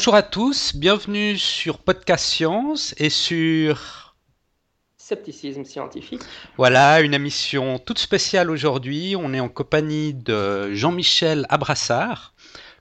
[0.00, 4.16] Bonjour à tous, bienvenue sur Podcast Science et sur
[4.96, 6.22] Scepticisme scientifique.
[6.56, 9.14] Voilà, une émission toute spéciale aujourd'hui.
[9.14, 12.32] On est en compagnie de Jean-Michel Abrassard,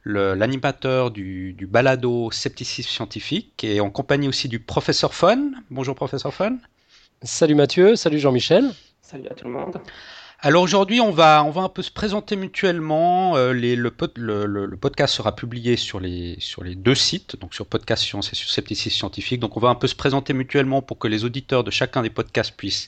[0.06, 5.52] l'animateur du, du, balado Scepticisme scientifique, et en compagnie aussi du professeur Fon.
[5.70, 6.58] Bonjour professeur Fon.
[7.22, 8.72] Salut Mathieu, salut Jean-Michel.
[9.02, 9.82] Salut à tout le monde.
[10.42, 13.36] Alors aujourd'hui, on va, on va un peu se présenter mutuellement.
[13.36, 13.90] Euh, le,
[14.78, 18.50] podcast sera publié sur les, sur les deux sites, donc sur Podcast Science et sur
[18.50, 19.42] Scepticisme Scientifique.
[19.42, 22.10] Donc on va un peu se présenter mutuellement pour que les auditeurs de chacun des
[22.10, 22.88] podcasts puissent,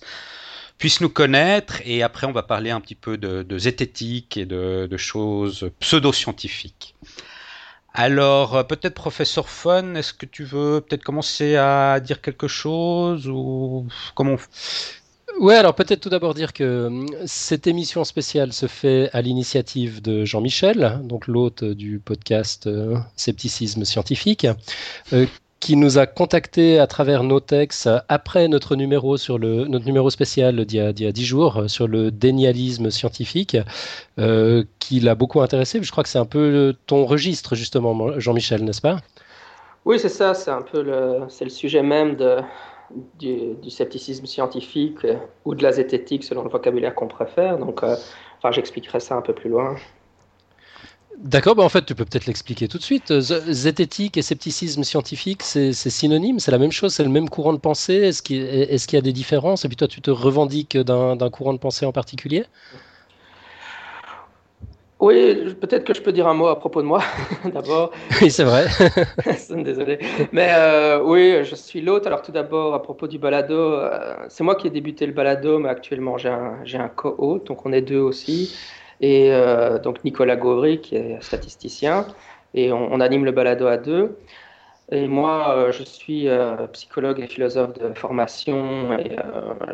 [0.78, 1.82] puissent nous connaître.
[1.84, 6.96] Et après, on va parler un petit peu de, zététique et de, de choses pseudo-scientifiques.
[7.94, 13.28] Alors, euh, peut-être professeur Fun, est-ce que tu veux peut-être commencer à dire quelque chose
[13.28, 14.38] ou comment
[15.40, 20.02] Ouais, alors peut-être tout d'abord dire que hum, cette émission spéciale se fait à l'initiative
[20.02, 24.48] de Jean-Michel, donc l'hôte du podcast euh, Scepticisme scientifique,
[25.14, 25.26] euh,
[25.60, 30.10] qui nous a contacté à travers nos textes après notre numéro sur le notre numéro
[30.10, 33.58] spécial d'il y a dix jours euh, sur le dénialisme scientifique,
[34.80, 35.82] qui l'a beaucoup intéressé.
[35.82, 38.98] Je crois que c'est un peu ton registre justement, Jean-Michel, n'est-ce pas?
[39.86, 40.34] Oui, c'est ça.
[40.34, 42.38] C'est un peu le c'est le sujet même de
[43.20, 47.58] du, scepticisme scientifique euh, ou de la zététique selon le vocabulaire qu'on préfère.
[47.58, 47.96] Donc, euh,
[48.38, 49.76] enfin, j'expliquerai ça un peu plus loin.
[51.18, 53.20] D'accord, bah en fait, tu peux peut-être l'expliquer tout de suite.
[53.20, 57.60] Zététique et scepticisme scientifique, c'est synonyme, c'est la même chose, c'est le même courant de
[57.60, 57.94] pensée.
[57.94, 59.64] Est-ce qu'il est y a des différences?
[59.64, 62.46] Et puis toi, tu te revendiques d'un courant de pensée en particulier?
[65.02, 67.02] Oui, peut-être que je peux dire un mot à propos de moi,
[67.52, 67.92] d'abord.
[68.22, 68.68] Oui, c'est vrai.
[69.50, 69.98] Désolé.
[70.32, 72.06] Mais euh, oui, je suis l'hôte.
[72.06, 75.58] Alors tout d'abord, à propos du balado, euh, c'est moi qui ai débuté le balado,
[75.58, 78.56] mais actuellement j'ai un, un co-hôte, donc on est deux aussi.
[79.02, 82.06] Et euh, donc Nicolas Gauvry, qui est statisticien,
[82.54, 84.20] et on, on, anime le balado à deux.
[84.92, 86.28] Et moi, je suis
[86.74, 89.16] psychologue et philosophe de formation, et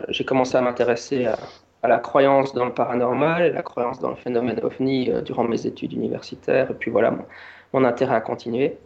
[0.10, 1.38] j'ai commencé à m'intéresser à
[1.88, 5.46] à la croyance dans le paranormal et la croyance dans le phénomène ovni euh, durant
[5.46, 6.70] mes études universitaires.
[6.72, 7.14] Et puis voilà,
[7.74, 8.78] mon, intérêt à continuer.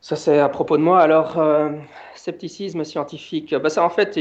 [0.00, 1.00] Ça, c'est à propos de moi.
[1.00, 1.70] Alors, euh,
[2.14, 4.18] scepticisme scientifique, bah, ça, en fait,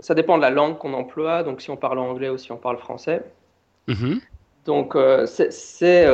[0.00, 2.56] ça dépend de la langue qu'on emploie, donc si on parle anglais ou si on
[2.56, 3.22] parle français.
[3.88, 4.20] Mm-hmm.
[4.64, 6.06] Donc, euh, c'est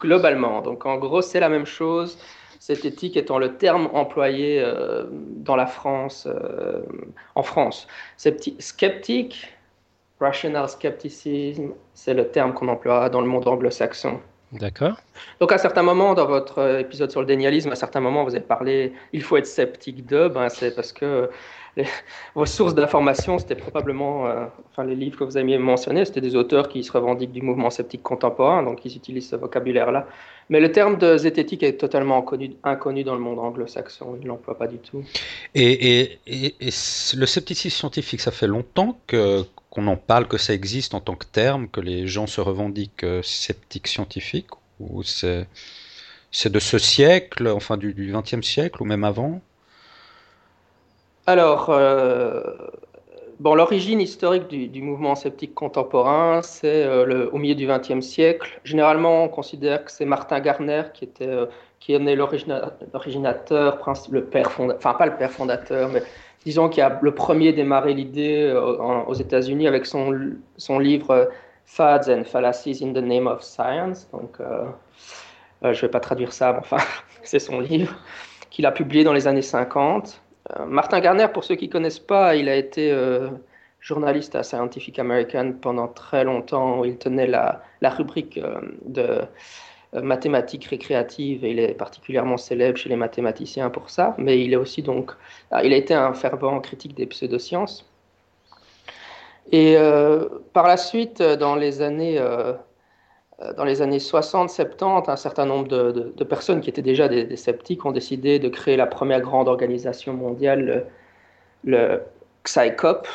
[0.00, 2.18] globalement, donc en gros, c'est la même chose
[2.66, 6.82] cette éthique étant le terme employé euh, dans la France, euh,
[7.36, 7.86] en France.
[8.16, 9.56] Sceptique,
[10.18, 14.18] rational skepticism, c'est le terme qu'on emploie dans le monde anglo-saxon.
[14.50, 14.96] D'accord.
[15.38, 18.44] Donc à certains moments, dans votre épisode sur le dénialisme, à certains moments, vous avez
[18.44, 21.30] parlé, il faut être sceptique de, ben, c'est parce que
[22.34, 26.36] vos sources d'information, c'était probablement, euh, enfin les livres que vous avez mentionnés, c'était des
[26.36, 30.06] auteurs qui se revendiquent du mouvement sceptique contemporain, donc ils utilisent ce vocabulaire-là.
[30.48, 32.24] Mais le terme de zététique est totalement
[32.62, 35.04] inconnu, dans le monde anglo-saxon, ils ne l'emploient pas du tout.
[35.54, 41.16] Et, le scepticisme scientifique, ça fait longtemps qu'on en parle, que ça existe en tant
[41.16, 45.46] que terme, que les gens se revendiquent euh, sceptiques scientifiques, ou c'est
[46.46, 49.40] de ce siècle, enfin du XXe siècle, ou même avant?
[51.28, 52.40] Alors, euh,
[53.40, 58.60] bon, l'origine historique du, mouvement sceptique contemporain, c'est euh, au milieu du XXe siècle.
[58.62, 61.46] Généralement, on considère que c'est Martin Garner qui était euh,
[61.80, 63.78] qui en est l'originateur,
[64.10, 66.02] le père fondateur, enfin pas le père fondateur, mais
[66.44, 68.52] disons qui a le premier démarré l'idée
[69.06, 71.28] aux États-Unis avec son, son livre
[71.64, 74.08] Fads and Fallacies in the Name of Science.
[74.12, 74.38] Donc,
[75.62, 76.78] je ne vais pas traduire ça, mais enfin,
[77.22, 77.94] c'est son livre
[78.50, 80.22] qu'il a publié dans les années 50.
[80.54, 83.28] Euh, Martin Garner, pour ceux qui ne connaissent pas, il a été euh,
[83.80, 86.84] journaliste à Scientific American pendant très longtemps.
[86.84, 89.22] Il tenait la, rubrique euh, de
[89.92, 94.14] mathématiques récréatives et il est particulièrement célèbre chez les mathématiciens pour ça.
[94.18, 95.12] Mais il est aussi donc,
[95.50, 97.88] ah, il a été un fervent critique des pseudosciences.
[99.52, 99.76] Et
[100.52, 102.20] par la suite, dans les années
[103.56, 107.92] dans les années 60-70, un certain nombre de, personnes qui étaient déjà des, sceptiques ont
[107.92, 110.86] décidé de créer la première grande organisation mondiale,
[111.64, 112.00] le,
[112.44, 113.08] XICOP,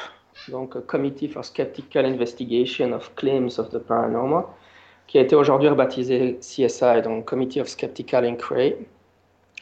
[0.50, 4.44] donc Committee for Skeptical Investigation of Claims of the Paranormal,
[5.08, 8.76] qui a été aujourd'hui rebaptisé CSI, donc Committee of Skeptical Inquiry.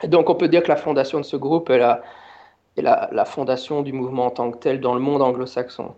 [0.01, 2.01] Et donc on peut dire que la fondation de ce groupe est la,
[2.77, 5.93] est la fondation du mouvement en tant que tel dans le monde anglo-saxon.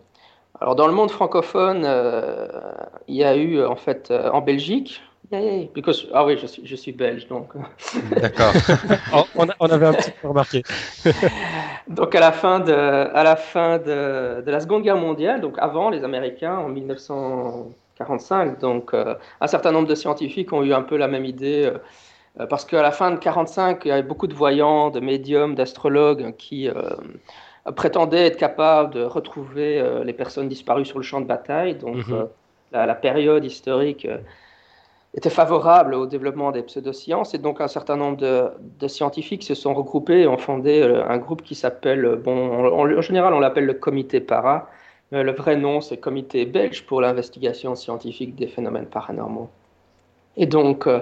[0.60, 2.46] Alors dans le monde francophone, euh,
[3.08, 5.02] il y a eu en fait euh, en Belgique,
[5.74, 7.52] because, ah oui, je suis, je suis belge donc.
[8.20, 8.52] D'accord.
[9.34, 10.62] on, on, avait un petit peu remarqué.
[11.88, 15.56] donc à la fin de, à la fin de, de, la Seconde Guerre mondiale, donc
[15.58, 20.82] avant les Américains en 1945, donc euh, un certain nombre de scientifiques ont eu un
[20.82, 21.72] peu la même idée
[22.48, 26.34] parce qu'à la fin de 45, il y avait beaucoup de voyants, de médiums, d'astrologues
[26.36, 26.66] qui
[27.76, 31.76] prétendaient être capables de retrouver les personnes disparues sur le champ de bataille.
[31.76, 32.28] Donc, mhm.
[32.72, 34.06] la, période historique
[35.14, 39.74] était favorable au développement des pseudosciences et donc un certain nombre de, scientifiques se sont
[39.74, 43.74] regroupés et ont fondé euh, un groupe qui s'appelle, bon, en, général on l'appelle le
[43.74, 44.70] comité para,
[45.10, 49.50] mais le vrai nom c'est Comité belge pour l'investigation scientifique des phénomènes paranormaux.
[50.36, 51.00] Et donc euh,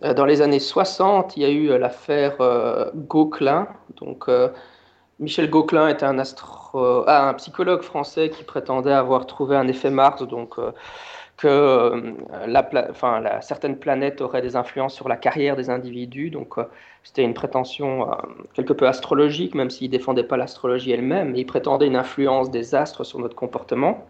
[0.00, 3.66] dans les années 60, il y a eu l'affaire euh, Gauquelin.
[4.00, 4.28] Donc
[5.20, 10.58] Michel Gauquelin était ah, un psychologue français qui prétendait avoir trouvé un effet Mars, donc
[11.38, 12.12] que euh,
[12.46, 16.30] la, certaines planètes auraient des influences sur la carrière des individus.
[16.30, 16.64] Donc, euh,
[17.04, 18.14] c'était une prétention euh,
[18.54, 23.04] quelque peu astrologique, même s'il défendait pas l'astrologie elle-même, il prétendait une influence des astres
[23.04, 24.04] sur notre comportement.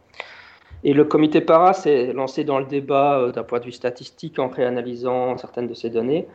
[0.84, 4.49] Et le comité para s'est lancé dans le débat d'un point de vue statistique en
[4.49, 6.26] réanalysant certaines de ces données.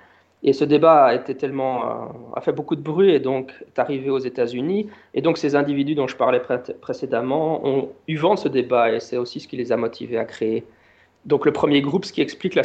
[0.44, 4.10] Et ce débat a été tellement, a fait beaucoup de bruit et donc est arrivé
[4.10, 4.90] aux États-Unis.
[5.13, 6.42] Et donc ces individus dont je parlais
[6.81, 10.18] précédemment ont eu vent de ce débat et c'est aussi ce qui les a motivés
[10.18, 10.66] à créer
[11.25, 12.63] donc le premier groupe, ce qui explique la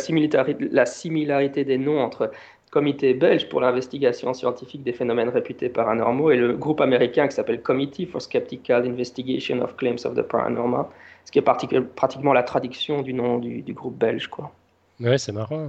[0.87, 2.31] similarité, des noms entre
[2.71, 7.63] Comité belge pour l'investigation scientifique des phénomènes réputés paranormaux et le groupe américain qui s'appelle
[7.63, 10.85] Committee for Skeptical Investigation of Claims of the Paranormal,
[11.25, 14.27] ce qui est pratiquement la traduction du nom du, groupe belge.
[14.27, 14.53] Quoi.
[15.01, 15.69] Ouais, c'est marrant.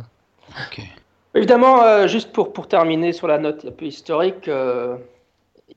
[1.36, 4.98] Évidemment, euh, juste pour, pour terminer sur la note un peu historique, euh,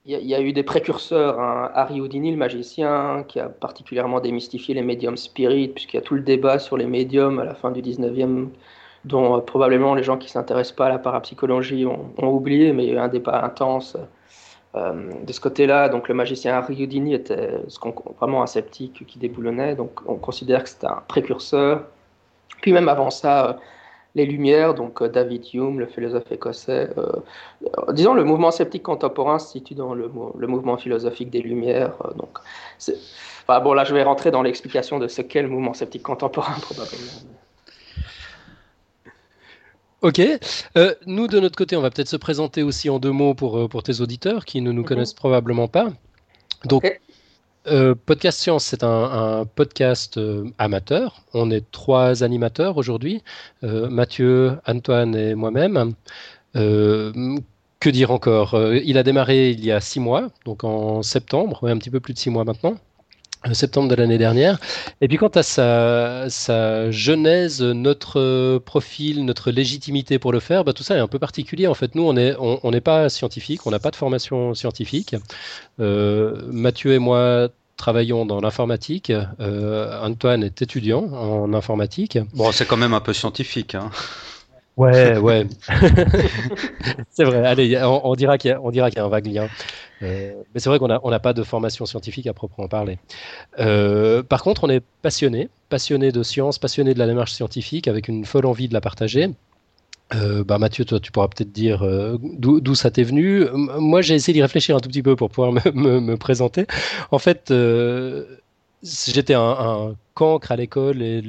[0.07, 1.39] il y, a eu des précurseurs.
[1.39, 1.71] Hein.
[1.75, 6.15] Harry Houdini, le magicien, qui a particulièrement démystifié les médiums spirites, puisqu'il y a tout
[6.15, 8.49] le débat sur les médiums à la fin du 19e,
[9.05, 12.85] dont euh, probablement les gens qui ne s'intéressent pas à la parapsychologie ont, oublié, mais
[12.85, 13.97] il y a eu un débat intense
[14.75, 15.91] de ce côté-là.
[15.91, 17.51] Donc le magicien Harry Houdini était
[18.19, 21.85] vraiment un sceptique qui déboulonnait, donc on considère que c'était un précurseur.
[22.63, 23.59] Puis même avant ça,
[24.15, 26.91] les Lumières, donc euh, David Hume, le philosophe écossais.
[26.99, 27.07] Euh,
[27.65, 31.95] euh, disons, le mouvement sceptique contemporain se situe dans le, mouvement philosophique des Lumières.
[32.17, 32.39] donc,
[33.43, 36.55] enfin, bon, là, je vais rentrer dans l'explication de ce qu'est le mouvement sceptique contemporain,
[36.61, 37.13] probablement.
[40.03, 40.21] Ok.
[41.07, 43.85] nous, de notre côté, on va peut-être se présenter aussi en deux mots pour, pour
[43.85, 44.89] tes auditeurs qui ne nous mhm.
[44.89, 45.91] connaissent probablement pas.
[46.65, 47.01] Donc,
[47.69, 51.23] euh, podcast Science, c'est un, podcast euh, amateur.
[51.33, 53.23] On est trois animateurs aujourd'hui,
[53.63, 55.95] euh, Mathieu, Antoine et moi-même.
[56.55, 58.57] que dire encore?
[58.85, 62.15] Il a démarré il y a six mois, donc en septembre, un petit peu plus
[62.15, 62.77] de six mois maintenant
[63.53, 64.59] septembre de l'année dernière.
[65.01, 70.73] Et puis quant à sa, sa, genèse, notre profil, notre légitimité pour le faire, bah,
[70.73, 71.67] tout ça est un peu particulier.
[71.67, 75.17] En fait, nous, on n'est on, on pas scientifique, on n'a pas de formation scientifique.
[75.81, 79.13] Euh, Mathieu et moi travaillons dans l'informatique.
[79.41, 82.19] Euh, Antoine est étudiant en informatique.
[82.35, 83.75] Bon, c'est quand même un peu scientifique.
[83.75, 83.91] Hein.
[84.77, 85.47] Ouais, ouais.
[87.11, 87.47] c'est vrai.
[87.47, 89.49] Allez, on, dira qu'il y, y, a un vague lien.
[90.03, 92.99] Euh, mais c'est vrai qu'on n'a on pas de formation scientifique à proprement parler.
[93.59, 98.09] Euh, par contre, on est passionné, passionné de science, passionné de la démarche scientifique, avec
[98.09, 99.31] une folle envie de la partager.
[100.15, 101.87] Euh, bah Mathieu, toi, tu pourras peut-être dire
[102.21, 103.47] d'où ça t'est venu.
[103.55, 106.67] Moi, j'ai essayé d'y réfléchir un tout petit peu pour pouvoir me, me, présenter.
[107.13, 107.53] En fait,
[108.83, 111.23] j'étais un, un, cancre à l'école et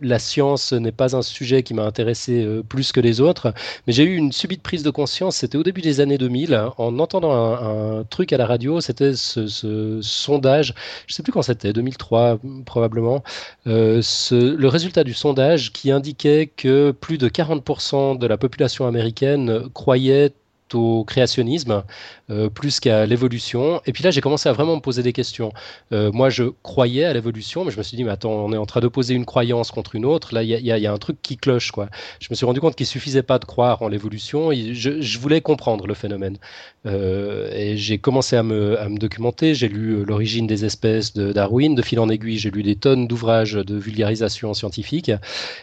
[0.00, 3.52] la science n'est pas un sujet qui m'a intéressé euh, plus que les autres,
[3.86, 6.98] mais j'ai eu une subite prise de conscience, c'était au début des années 2000, en
[6.98, 10.74] entendant un, truc à la radio, c'était ce, sondage,
[11.06, 13.22] je ne sais plus quand c'était, 2003 probablement,
[13.66, 19.68] euh, le résultat du sondage qui indiquait que plus de 40% de la population américaine
[19.72, 20.32] croyait
[20.74, 21.84] au créationnisme
[22.28, 23.80] euh, plus qu'à l'évolution.
[23.86, 25.52] Et puis là, j'ai commencé à vraiment me poser des questions.
[25.92, 28.56] Euh, moi, je croyais à l'évolution, mais je me suis dit, mais attends, on est
[28.56, 30.34] en train d'opposer une croyance contre une autre.
[30.34, 31.70] Là, il y, y, a un truc qui cloche.
[31.70, 31.88] Quoi.
[32.18, 34.50] Je me suis rendu compte qu'il suffisait pas de croire en l'évolution.
[34.50, 36.36] Je, je, voulais comprendre le phénomène.
[36.84, 39.54] Euh, et j'ai commencé à me, documenter.
[39.54, 41.76] J'ai lu L'origine des espèces de Darwin.
[41.76, 45.12] De fil en aiguille, j'ai lu des tonnes d'ouvrages de vulgarisation scientifique.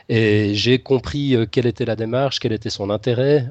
[0.08, 3.48] Et j'ai compris quelle était la démarche, quel était son intérêt,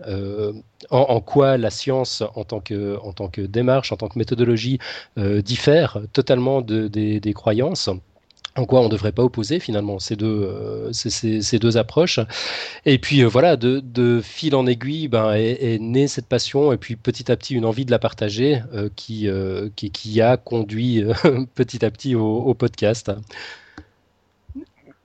[0.90, 4.78] en quoi la science en tant que en tant que démarche, en tant que méthodologie,
[5.18, 7.90] euh, diffère totalement des, croyances
[8.54, 12.21] en quoi on ne devrait pas opposer finalement ces deux, euh, ces, deux approches.
[12.85, 16.97] Et puis euh, voilà, de, fil en aiguille ben, est, née cette passion et puis
[16.97, 18.61] petit à petit une envie de la partager
[18.94, 19.28] qui,
[19.75, 21.02] qui, a conduit
[21.54, 23.11] petit à petit au podcast.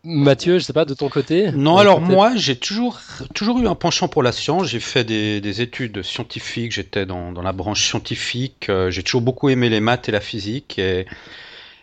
[0.07, 2.99] Mathieu, je sais pas, de ton côté Non, alors moi, j'ai toujours,
[3.35, 4.67] toujours eu un penchant pour la science.
[4.67, 8.69] J'ai fait des, études scientifiques, j'étais dans, la branche scientifique.
[8.69, 10.79] Euh, j'ai toujours beaucoup aimé les maths et la physique.
[10.79, 11.05] Et,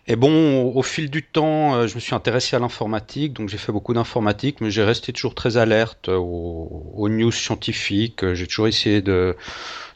[0.07, 3.59] Et bon, au, fil du temps, euh, je me suis intéressé à l'informatique, donc j'ai
[3.59, 8.33] fait beaucoup d'informatique, mais j'ai resté toujours très alerte aux, news scientifiques.
[8.33, 9.37] J'ai toujours essayé de,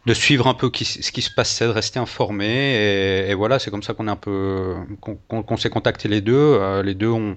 [0.04, 3.26] de suivre un peu ce qui se passait, de rester informé.
[3.28, 6.34] Et, voilà, c'est comme ça qu'on est un peu, qu'on s'est contacté les deux.
[6.34, 7.36] Euh, les deux ont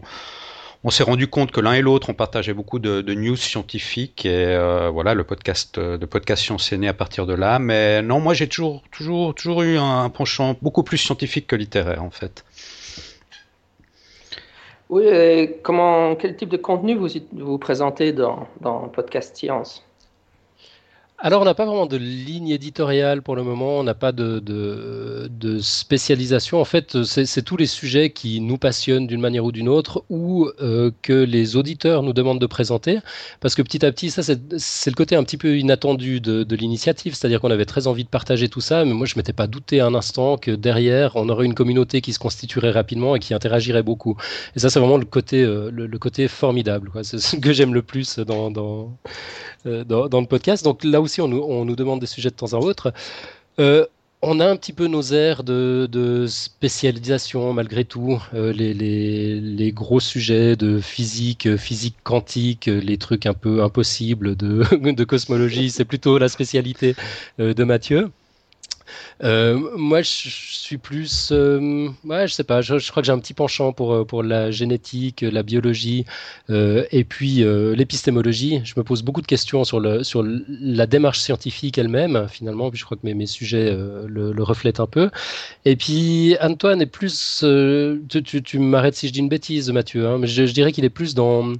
[0.83, 4.45] on s'est rendu compte que l'un et l'autre on partageait beaucoup de, news scientifiques et
[4.47, 7.59] euh, voilà le podcast de podcast science est né à partir de là.
[7.59, 12.03] Mais non moi j'ai toujours toujours toujours eu un penchant beaucoup plus scientifique que littéraire
[12.03, 12.43] en fait.
[14.89, 15.05] Oui,
[15.63, 19.85] comment, quel type de contenu vous vous présentez dans, dans Podcast Science?
[21.23, 24.39] Alors, on n'a pas vraiment de ligne éditoriale pour le moment, on n'a pas de,
[24.39, 26.59] de, spécialisation.
[26.59, 30.49] En fait, c'est tous les sujets qui nous passionnent d'une manière ou d'une autre ou
[30.61, 32.97] euh, que les auditeurs nous demandent de présenter.
[33.39, 36.55] Parce que petit à petit, ça, c'est le côté un petit peu inattendu de, de
[36.55, 37.13] l'initiative.
[37.13, 39.45] C'est-à-dire qu'on avait très envie de partager tout ça, mais moi, je ne m'étais pas
[39.45, 43.35] douté un instant que derrière, on aurait une communauté qui se constituerait rapidement et qui
[43.35, 44.17] interagirait beaucoup.
[44.55, 46.89] Et ça, c'est vraiment le côté, euh, le, côté formidable.
[47.03, 48.97] C'est ce que j'aime le plus dans, dans,
[49.65, 50.63] dans, dans, le podcast.
[50.63, 52.93] Donc là aussi, on nous, demande des sujets de temps en autre.
[53.59, 53.85] Euh,
[54.23, 58.21] on a un petit peu nos airs de, spécialisation malgré tout.
[58.33, 65.71] Euh, les, gros sujets de physique, physique quantique, les trucs un peu impossibles de cosmologie,
[65.71, 66.95] c'est plutôt la spécialité
[67.39, 68.11] de Mathieu.
[69.23, 72.61] Euh, moi, je suis plus, euh, ouais, je sais pas.
[72.61, 76.05] Je, crois que j'ai un petit penchant pour euh, pour la génétique, la biologie
[76.49, 77.43] et puis
[77.75, 78.61] l'épistémologie.
[78.63, 82.27] Je me pose beaucoup de questions sur sur la démarche scientifique elle-même.
[82.29, 85.09] Finalement, puis je crois que mes, mes sujets le, le, reflètent un peu.
[85.65, 87.45] Et puis Antoine est plus,
[88.09, 90.89] tu, tu, m'arrêtes si je dis une bêtise, Mathieu, hein, mais je dirais qu'il est
[90.89, 91.53] plus dans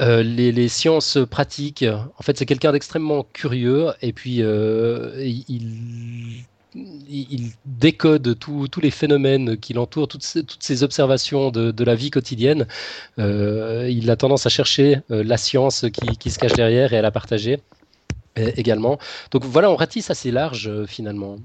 [0.00, 1.84] les, les, sciences pratiques.
[2.18, 9.72] En fait, c'est quelqu'un d'extrêmement curieux et puis il, il décode tous les phénomènes qui
[9.72, 12.66] l'entourent, toutes, toutes, ces observations de, de, la vie quotidienne.
[13.18, 16.98] Euh, il a tendance à chercher euh, la science qui, qui, se cache derrière et
[16.98, 17.60] à la partager
[18.38, 18.98] euh, également.
[19.30, 21.38] Donc voilà, on ratisse assez large finalement.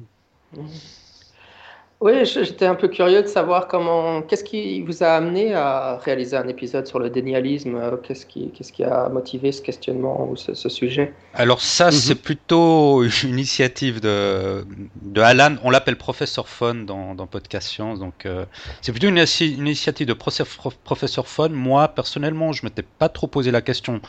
[1.99, 6.35] Oui, j'étais un peu curieux de savoir comment, qu'est-ce qui vous a amené à réaliser
[6.35, 10.35] un épisode sur le dénialisme euh, Qu'est-ce qui, qu'est-ce qui a motivé ce questionnement ou
[10.35, 11.13] ce, sujet?
[11.33, 11.91] Alors ça, mhm.
[11.93, 14.65] c'est plutôt une initiative de,
[15.01, 15.55] de Alan.
[15.63, 17.99] On l'appelle professeur Fun dans, dans Podcast Science.
[17.99, 18.45] Donc euh,
[18.81, 21.49] c'est plutôt une, initiative de professeur Fun.
[21.49, 24.01] Moi, personnellement, je m'étais pas trop posé la question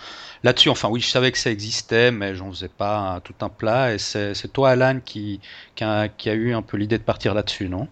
[0.45, 0.69] là-dessus.
[0.69, 3.95] Enfin, oui, je savais que ça existait, mais j'en faisais pas tout un plat.
[3.95, 5.41] Et c'est toi, Alan, qui,
[5.75, 7.89] qui, a, eu un peu l'idée de partir là-dessus, non?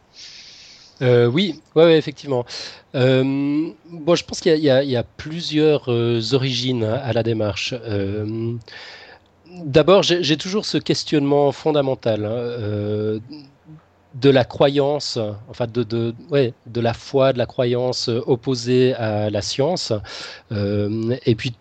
[1.00, 2.44] Euh, oui, effectivement.
[2.94, 3.24] Euh,
[3.90, 7.74] bon, je pense qu'il y, y, a plusieurs euh, origines à la démarche.
[7.74, 8.52] Euh,
[9.64, 13.18] d'abord, j'ai toujours ce questionnement fondamental hein,
[14.14, 15.18] de la croyance,
[15.48, 19.92] enfin de, de, ouais, de la foi, de la croyance opposée à la science,
[20.50, 21.54] et puis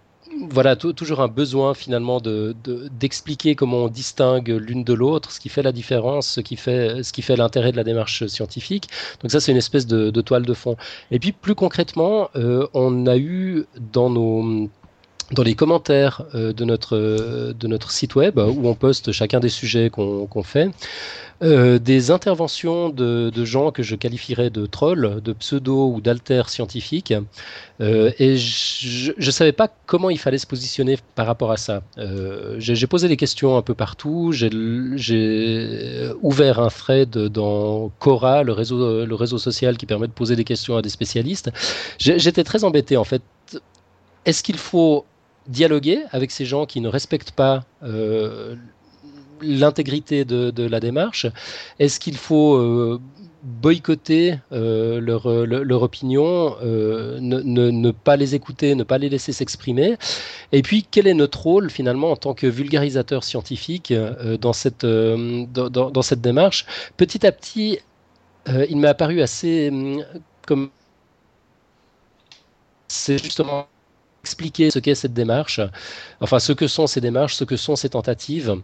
[0.50, 5.50] voilà, toujours un besoin finalement d'expliquer de, comment on distingue l'une de l'autre, ce qui
[5.50, 8.89] fait la différence, ce qui fait, fait l'intérêt de la démarche scientifique.
[9.21, 10.77] Donc ça, c'est une espèce de, toile de fond.
[11.12, 14.69] Et puis plus concrètement, euh, on a eu dans nos
[15.31, 19.50] dans les commentaires euh, de, notre, de notre site web, où on poste chacun des
[19.50, 20.69] sujets qu'on fait,
[21.43, 27.13] euh, des interventions de, gens que je qualifierais de trolls, de pseudo ou d'alter scientifiques.
[27.81, 31.81] Euh, et je ne savais pas comment il fallait se positionner par rapport à ça.
[31.98, 34.31] Euh, j'ai posé des questions un peu partout.
[34.31, 40.36] J'ai ouvert un thread dans Cora, le réseau, le réseau social qui permet de poser
[40.36, 41.50] des questions à des spécialistes.
[41.98, 43.24] J'étais très embêté en fait.
[44.25, 45.05] Est-ce qu'il faut
[45.48, 47.63] dialoguer avec ces gens qui ne respectent pas
[49.41, 51.27] l'intégrité de, la démarche.
[51.79, 53.00] Est-ce qu'il faut euh,
[53.43, 59.98] boycotter euh, leur, opinion, euh, ne, pas les écouter, ne pas les laisser s'exprimer?
[60.51, 63.93] Et puis, quel est notre rôle finalement en tant que vulgarisateur scientifique
[64.39, 66.65] dans, cette, dans, cette démarche?
[66.98, 67.79] Petit à petit,
[68.48, 69.71] il m'est apparu assez
[70.48, 70.69] comme
[72.88, 73.67] c'est justement
[74.24, 75.62] expliquer ce qu'est cette démarche,
[76.19, 78.55] enfin ce que sont ces démarches, ce que sont ces tentatives,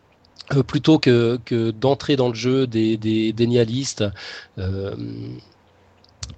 [0.56, 4.06] euh, plutôt que, que d'entrer dans le jeu des, des, des nihilistes.
[4.58, 4.96] Euh,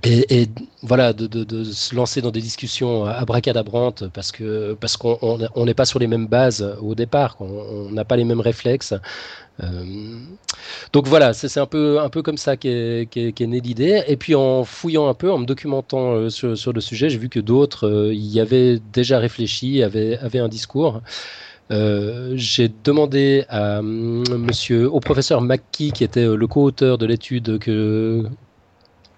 [0.03, 0.47] et,
[0.81, 5.17] voilà, de, de, se lancer dans des discussions abracadabrantes parce que parce qu'on
[5.55, 8.93] on n'est pas sur les mêmes bases au départ, on n'a pas les mêmes réflexes.
[9.61, 10.17] Euh,
[10.93, 14.03] donc voilà, c'est un peu un peu comme ça qu'est qu née l'idée.
[14.07, 17.27] Et puis en fouillant un peu, en me documentant sur, sur, le sujet, j'ai vu
[17.29, 21.01] que d'autres y avaient déjà réfléchi, avaient, avaient un discours.
[21.71, 23.45] Euh, j'ai demandé
[23.81, 28.25] monsieur, au professeur McKee, qui était euh, le co-auteur de l'étude que,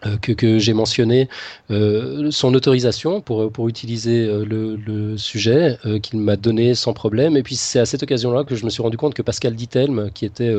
[0.05, 1.29] euh, que, j'ai mentionné
[1.70, 7.38] euh, son autorisation pour, utiliser le, sujet qu'il m'a donné sans problème.
[7.38, 10.12] Et puis c'est à cette occasion-là que je me suis rendu compte que Pascal Dittelme,
[10.12, 10.53] qui était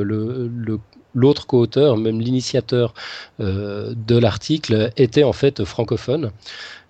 [1.15, 2.95] l'autre co-auteur, même l'initiateur
[3.39, 6.31] de l'article, était en fait francophone.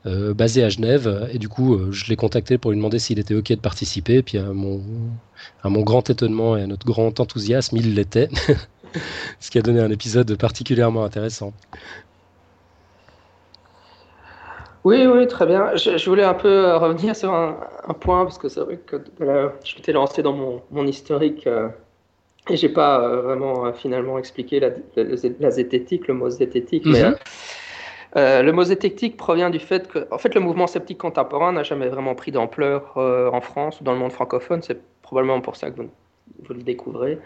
[0.05, 3.51] Basé à Genève et du coup je l'ai contacté pour lui demander s'il était ok
[3.51, 4.83] de participer et puis à mon,
[5.63, 8.29] à mon grand étonnement et à notre grand enthousiasme il l'était
[9.41, 11.53] ce qui a donné un épisode particulièrement intéressant.
[14.85, 15.77] Oui, oui, très bien.
[15.77, 17.57] Je, voulais un peu euh, revenir sur un,
[18.01, 21.69] point, parce que c'est vrai que je m'étais lancé dans mon, mon historique euh,
[22.51, 26.85] et j'ai pas euh, vraiment finalement expliqué la, la, zététique, le mot zététique.
[26.85, 27.05] Mais
[28.15, 28.47] mhm.
[28.47, 31.89] le mot zététique provient du fait que, en fait, le mouvement sceptique contemporain n'a jamais
[31.89, 34.63] vraiment pris d'ampleur en France ou dans le monde francophone.
[34.63, 35.91] C'est probablement pour ça que vous,
[36.47, 37.19] vous le découvrez.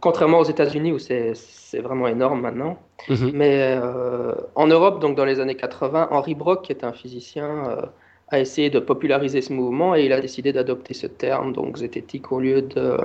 [0.00, 1.34] Contrairement aux États-Unis où c'est
[1.80, 2.78] vraiment énorme maintenant.
[3.08, 3.30] Mhm.
[3.34, 7.68] Mais euh, en Europe, donc dans les années 80, Henri Brock, qui est un physicien,
[7.68, 7.82] euh,
[8.28, 12.32] a essayé de populariser ce mouvement et il a décidé d'adopter ce terme, donc zététique,
[12.32, 12.96] au lieu de,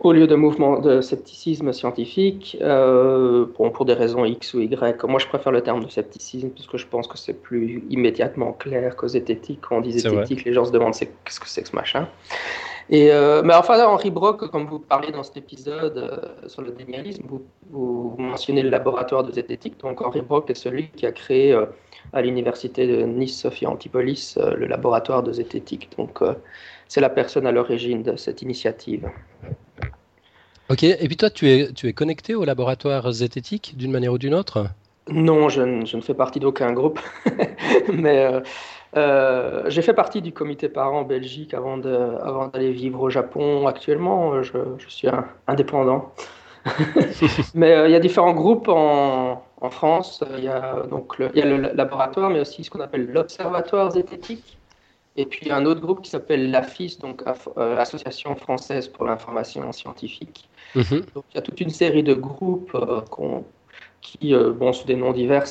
[0.00, 5.04] au lieu de mouvement de scepticisme scientifique, euh, pour des raisons X ou Y.
[5.04, 8.52] Moi, je préfère le terme de scepticisme parce que je pense que c'est plus immédiatement
[8.52, 9.60] clair que zététique.
[9.62, 12.08] Quand on dit zététique, les gens se demandent qu'est-ce que c'est que ce machin?
[12.90, 16.72] Et, euh, mais enfin, Henri Brock, comme vous parlez dans cet épisode euh, sur le
[16.72, 17.24] dénialisme,
[17.70, 19.78] vous, mentionnez le laboratoire de zététique.
[19.80, 21.58] Donc Henri Brock est celui qui a créé
[22.12, 25.88] à l'université de Nice-Sophia Antipolis le laboratoire de zététique.
[25.96, 26.20] Donc
[26.88, 29.08] c'est la personne à l'origine de cette initiative.
[30.72, 34.16] Ok, et puis toi, tu es, tu es connecté au laboratoire zététique d'une manière ou
[34.16, 34.68] d'une autre?
[35.06, 36.98] Non, je, je, ne fais partie d'aucun groupe,
[37.92, 38.40] mais
[38.96, 43.66] euh, j'ai fait partie du comité parent en Belgique avant d'aller avant vivre au Japon.
[43.66, 45.08] Actuellement, je, je suis
[45.46, 46.14] indépendant.
[47.54, 50.24] mais euh, il y a différents groupes en, en France.
[50.38, 53.90] Il y, a, donc le, y a le laboratoire, mais aussi ce qu'on appelle l'Observatoire
[53.90, 54.56] zététique.
[55.16, 57.22] Et puis un autre groupe qui s'appelle l'AFIS, donc
[57.58, 60.48] euh, Association française pour l'information scientifique.
[60.74, 61.04] Mhm.
[61.14, 62.76] Donc il y a toute une série de groupes
[64.00, 65.44] qui, bon, sous des noms divers,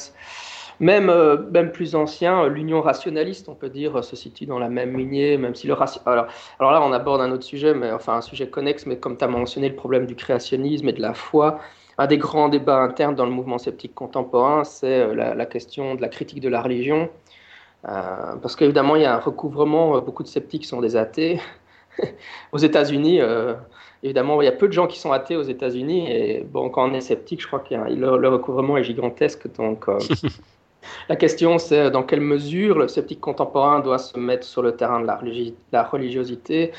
[0.82, 4.58] même, euh, même plus ancien, euh, l'union rationaliste, on peut dire, euh, se situe dans
[4.58, 6.28] la même lignée, même si le alors,
[6.60, 9.24] alors là, on aborde un autre sujet, mais enfin un sujet connexe, mais comme tu
[9.24, 11.60] as mentionné le problème du créationnisme et de la foi,
[12.00, 16.10] un des grands débats internes dans le mouvement sceptique contemporain, c'est la, question de la
[16.10, 17.10] critique de la religion.
[17.84, 21.40] Parce qu'évidemment, il y a un recouvrement, beaucoup de sceptiques sont des athées.
[22.52, 23.20] aux États-Unis,
[24.04, 26.12] évidemment, il y a peu de gens qui sont athées aux États-Unis.
[26.12, 29.54] Et bon, quand on est sceptique, je crois que le, le, recouvrement est gigantesque.
[29.56, 29.88] Donc,
[31.10, 35.02] La question, c'est dans quelle mesure le sceptique contemporain doit se mettre sur le terrain
[35.02, 35.08] de
[35.72, 36.72] la, religiosité?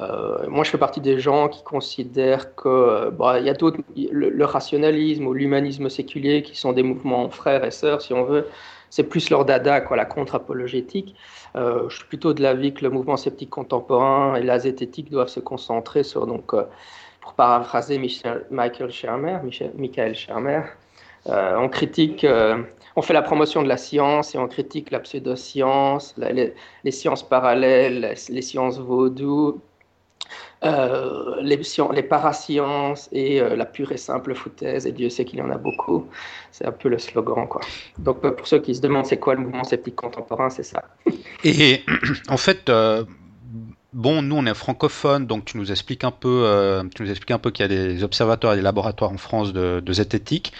[0.00, 3.80] Euh, moi, je fais partie des gens qui considèrent que bah, il y a d'autres,
[3.96, 8.46] le, rationalisme ou l'humanisme séculier, qui sont des mouvements frères et sœurs, si on veut,
[8.90, 11.14] c'est plus leur dada, quoi, la contre-apologétique.
[11.56, 15.28] Euh, je suis plutôt de l'avis que le mouvement sceptique contemporain et la zététique doivent
[15.28, 16.64] se concentrer sur, donc, euh,
[17.20, 17.98] pour paraphraser
[18.50, 19.38] Michael Shermer,
[19.76, 20.62] Michael Shermer,
[21.26, 22.24] on critique
[22.96, 28.14] on fait la promotion de la science et on critique la pseudoscience, les, sciences parallèles,
[28.28, 29.60] les sciences vaudou,
[30.62, 35.42] euh, les, parasciences et euh, la pure et simple foutaise, et Dieu sait qu'il y
[35.42, 36.06] en a beaucoup.
[36.52, 37.48] C'est un peu le slogan.
[37.48, 37.62] Quoi.
[37.98, 40.84] Donc pour ceux qui se demandent c'est quoi le mouvement sceptique contemporain, c'est ça.
[41.44, 41.82] Et
[42.28, 43.04] en fait, euh,
[43.94, 47.64] bon, nous on est francophone, donc tu nous expliques un peu, tu peu qu'il y
[47.64, 50.52] a des observatoires et des laboratoires en France de zététique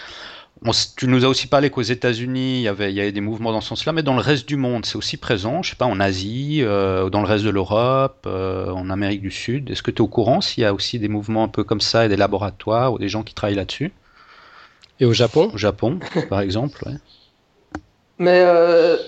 [0.97, 3.53] tu nous as aussi parlé qu'aux États-Unis, il y, avait, il y avait des mouvements
[3.53, 5.87] dans ce sens-là, mais dans le reste du monde, c'est aussi présent, je sais pas,
[5.87, 9.71] en Asie, euh, dans le reste de l'Europe, euh, en Amérique du Sud.
[9.71, 11.81] Est-ce que tu es au courant s'il y a aussi des mouvements un peu comme
[11.81, 13.93] ça et des laboratoires ou des gens qui travaillent là-dessus?
[15.01, 15.51] Et au Japon?
[15.55, 16.97] Au Japon, par exemple, ouais.
[18.19, 18.99] Mais euh,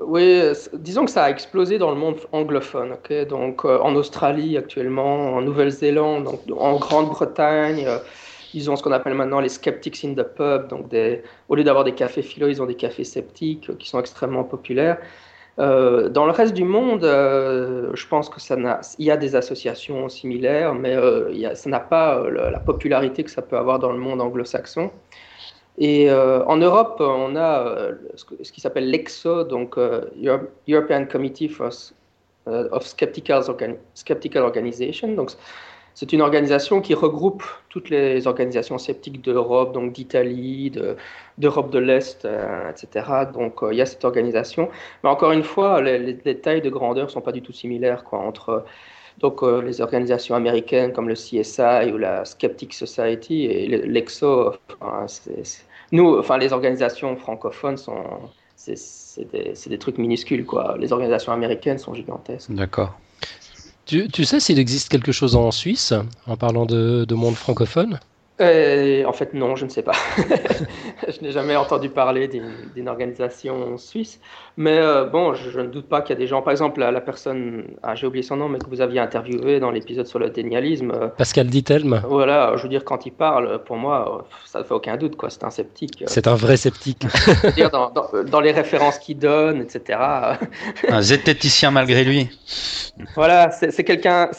[0.00, 0.40] oui,
[0.72, 2.96] disons que ça a explosé dans le monde anglophone.
[3.28, 7.88] donc en Australie actuellement, en Nouvelle-Zélande, en Grande-Bretagne
[8.54, 10.68] ils ont ce qu'on appelle maintenant les skeptics in the pub.
[10.68, 10.86] Donc,
[11.48, 14.44] au lieu d'avoir des cafés philo, ils ont des cafés sceptiques euh, qui sont extrêmement
[14.44, 14.98] populaires.
[15.58, 18.56] Euh, dans le reste du monde, euh, je pense que ça
[18.98, 20.96] il y a des associations similaires, mais
[21.54, 24.90] ça n'a pas la popularité que ça peut avoir dans le monde anglo-saxon.
[25.78, 27.74] Et en Europe, on a
[28.14, 29.78] ce, qui s'appelle l'EXO, donc
[30.68, 31.70] European Committee for,
[32.46, 33.42] of Skeptical,
[33.94, 35.08] Skeptical Organization.
[35.08, 35.32] Donc,
[35.96, 40.70] c'est une organisation qui regroupe toutes les organisations sceptiques d'Europe, donc d'Italie,
[41.38, 43.06] d'Europe de, l'Est, euh, etc.
[43.32, 44.68] Donc euh, il y a cette organisation.
[45.02, 48.18] Mais encore une fois, les, tailles de grandeur ne sont pas du tout similaires quoi,
[48.18, 48.66] entre
[49.20, 54.52] donc, euh, les organisations américaines comme le CSI ou la Skeptic Society et l'EXO.
[55.92, 58.04] nous, enfin, les organisations francophones sont,
[58.54, 58.76] c'est
[59.32, 60.76] des, des, trucs minuscules, quoi.
[60.78, 62.52] Les organisations américaines sont gigantesques.
[62.52, 62.92] D'accord.
[63.86, 65.94] Tu, sais s'il existe quelque chose en Suisse,
[66.26, 68.00] en parlant de, de monde francophone?
[68.40, 69.94] Euh, en fait, non, je ne sais pas.
[71.08, 74.20] je n'ai jamais entendu parler d'une organisation suisse.
[74.58, 77.00] Mais euh, bon, je, ne doute pas qu'il y a des gens, par exemple, la,
[77.02, 80.30] personne, ah, j'ai oublié son nom, mais que vous aviez interviewé dans l'épisode sur le
[80.30, 80.92] dénialisme.
[80.92, 82.00] Euh, Pascal Dittelme.
[82.08, 85.28] Voilà, je veux dire, quand il parle, pour moi, ça ne fait aucun doute, quoi.
[85.28, 86.04] C'est un sceptique.
[86.06, 87.06] C'est un vrai sceptique.
[87.54, 89.98] dire, dans, dans, les références qu'il donne, etc.
[90.88, 92.30] un zététicien malgré lui.
[93.14, 94.30] Voilà, c'est quelqu'un.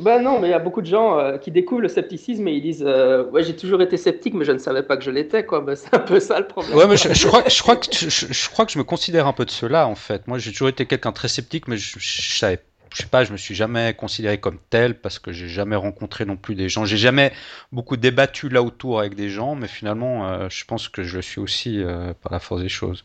[0.00, 2.62] Ben non, mais il y a beaucoup de gens qui découvrent le scepticisme et ils
[2.62, 5.60] disent ouais, j'ai toujours été sceptique, mais je ne savais pas que je l'étais, quoi.
[5.60, 6.76] Ben, c'est un peu ça le problème.
[6.76, 9.44] Ouais, mais je, crois, je, crois que, je, crois que je me considère un peu
[9.44, 10.26] de cela en fait.
[10.26, 12.60] Moi, j'ai toujours été quelqu'un très sceptique, mais je, je, savais,
[12.92, 16.24] je sais pas, je me suis jamais considéré comme tel parce que j'ai jamais rencontré
[16.24, 16.84] non plus des gens.
[16.84, 17.32] J'ai jamais
[17.72, 21.22] beaucoup débattu là autour avec des gens, mais finalement, euh, je pense que je le
[21.22, 23.04] suis aussi euh, par la force des choses.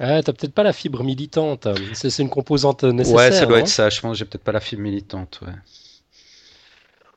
[0.00, 1.66] Ah, t'as peut-être pas la fibre militante.
[1.92, 3.16] C'est une composante nécessaire.
[3.16, 3.90] Ouais, ça doit être ça.
[3.90, 5.40] Je pense que j'ai peut-être pas la fibre militante.
[5.44, 5.52] Ouais.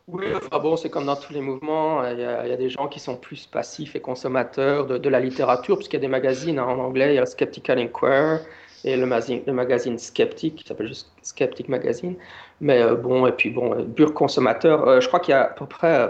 [0.07, 2.05] Oui, enfin bon, c'est comme dans tous les mouvements.
[2.07, 5.09] Il y, a, il y, a, des gens qui sont plus passifs et consommateurs de,
[5.09, 7.13] la littérature, puisqu'il y a des magazines hein, en anglais.
[7.13, 8.39] Il y a Skeptical Inquirer
[8.83, 12.15] et le, magazine, Skeptic, qui s'appelle juste Skeptic Magazine.
[12.61, 14.87] Mais euh, bon, et puis bon, euh, consommateur.
[14.87, 16.09] Euh, je crois qu'il y a à peu près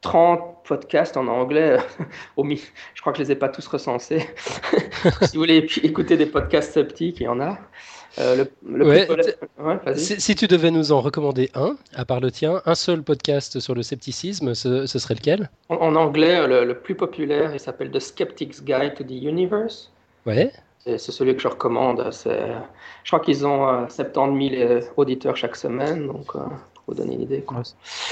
[0.00, 1.78] 30 podcasts en anglais.
[2.36, 4.28] je crois que je les ai pas tous recensés.
[5.22, 7.58] si vous voulez écouter des podcasts sceptiques, il y en a.
[8.18, 13.02] Euh, le, si, tu devais nous en recommander un, à part le tien, un seul
[13.02, 15.50] podcast sur le scepticisme, ce, serait lequel?
[15.68, 19.90] En, anglais, le, plus populaire, il s'appelle The Skeptic's Guide to the Universe.
[20.26, 20.52] Ouais.
[20.84, 22.10] C'est celui que je recommande.
[22.12, 26.52] Je crois qu'ils ont 70 euh, 000 euh, auditeurs chaque semaine, donc pour
[26.86, 27.44] vous donner une idée.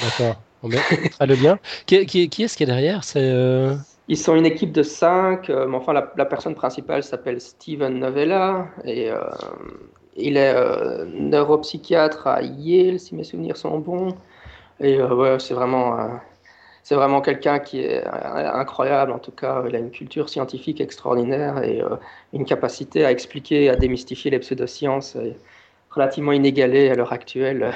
[0.03, 0.37] D'accord.
[0.65, 1.59] On mettra le lien.
[1.87, 3.05] Qui, qui, qui est-ce qui est derrière?
[3.05, 3.31] C'est
[4.13, 8.69] ils sont une équipe de cinq, euh, mais enfin la, personne principale s'appelle Steven Novella
[8.85, 9.17] et euh,
[10.17, 14.15] il est euh, neuropsychiatre à Yale, si mes souvenirs sont bons.
[14.81, 16.21] Et ouais, c'est vraiment,
[16.83, 19.13] c'est vraiment quelqu'un qui est incroyable.
[19.13, 21.81] En tout cas, il a une culture scientifique extraordinaire et
[22.35, 25.17] une capacité à expliquer, à démystifier les pseudosciences
[25.93, 27.73] relativement inégalé à l'heure actuelle.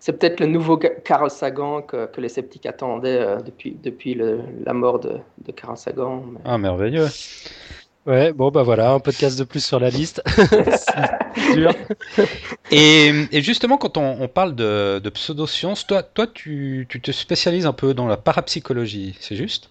[0.00, 4.18] C'est peut-être le nouveau Carl Sagan que, les sceptiques attendaient euh, depuis, depuis
[4.64, 6.24] la mort de, Carl Sagan.
[6.44, 7.06] Ah, merveilleux.
[8.06, 10.22] Ouais, bon, bah voilà, un podcast de plus sur la liste.
[12.70, 17.66] et, et, justement, quand on, parle de, de pseudosciences, toi, toi tu, tu te spécialises
[17.66, 19.70] un peu dans la parapsychologie, c'est juste?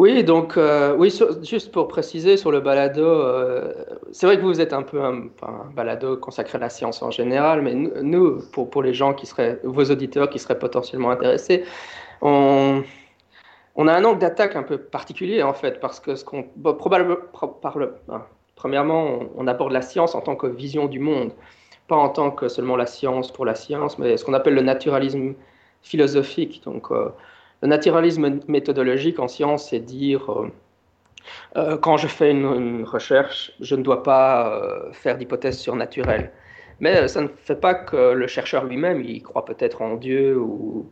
[0.00, 3.74] Oui, donc, euh, oui, juste pour préciser sur le balado, euh,
[4.12, 5.28] c'est vrai que vous êtes un peu un,
[5.76, 9.60] balado consacré à la science en général, mais nous, pour, pour les gens qui seraient,
[9.62, 11.64] vos auditeurs qui seraient potentiellement intéressés,
[12.22, 12.82] on,
[13.76, 16.44] on a un angle d'attaque un peu particulier en fait, parce que ce qu'on,
[16.78, 17.18] probablement,
[18.56, 21.32] premièrement, on, aborde la science en tant que vision du monde,
[21.88, 24.62] pas en tant que seulement la science pour la science, mais ce qu'on appelle le
[24.62, 25.34] naturalisme
[25.82, 26.62] philosophique.
[26.64, 27.10] Donc, euh,
[27.62, 30.50] le naturalisme méthodologique en science, c'est dire euh,
[31.56, 36.32] euh, quand je fais une, recherche, je ne dois pas euh, faire d'hypothèses surnaturelles.
[36.82, 40.88] Mais ça ne fait pas que le chercheur lui-même, il croit peut-être en Dieu ou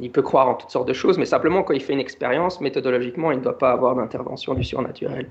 [0.00, 2.60] il peut croire en toutes sortes de choses, mais simplement quand il fait une expérience,
[2.60, 5.28] méthodologiquement, il ne doit pas avoir d'intervention du surnaturel.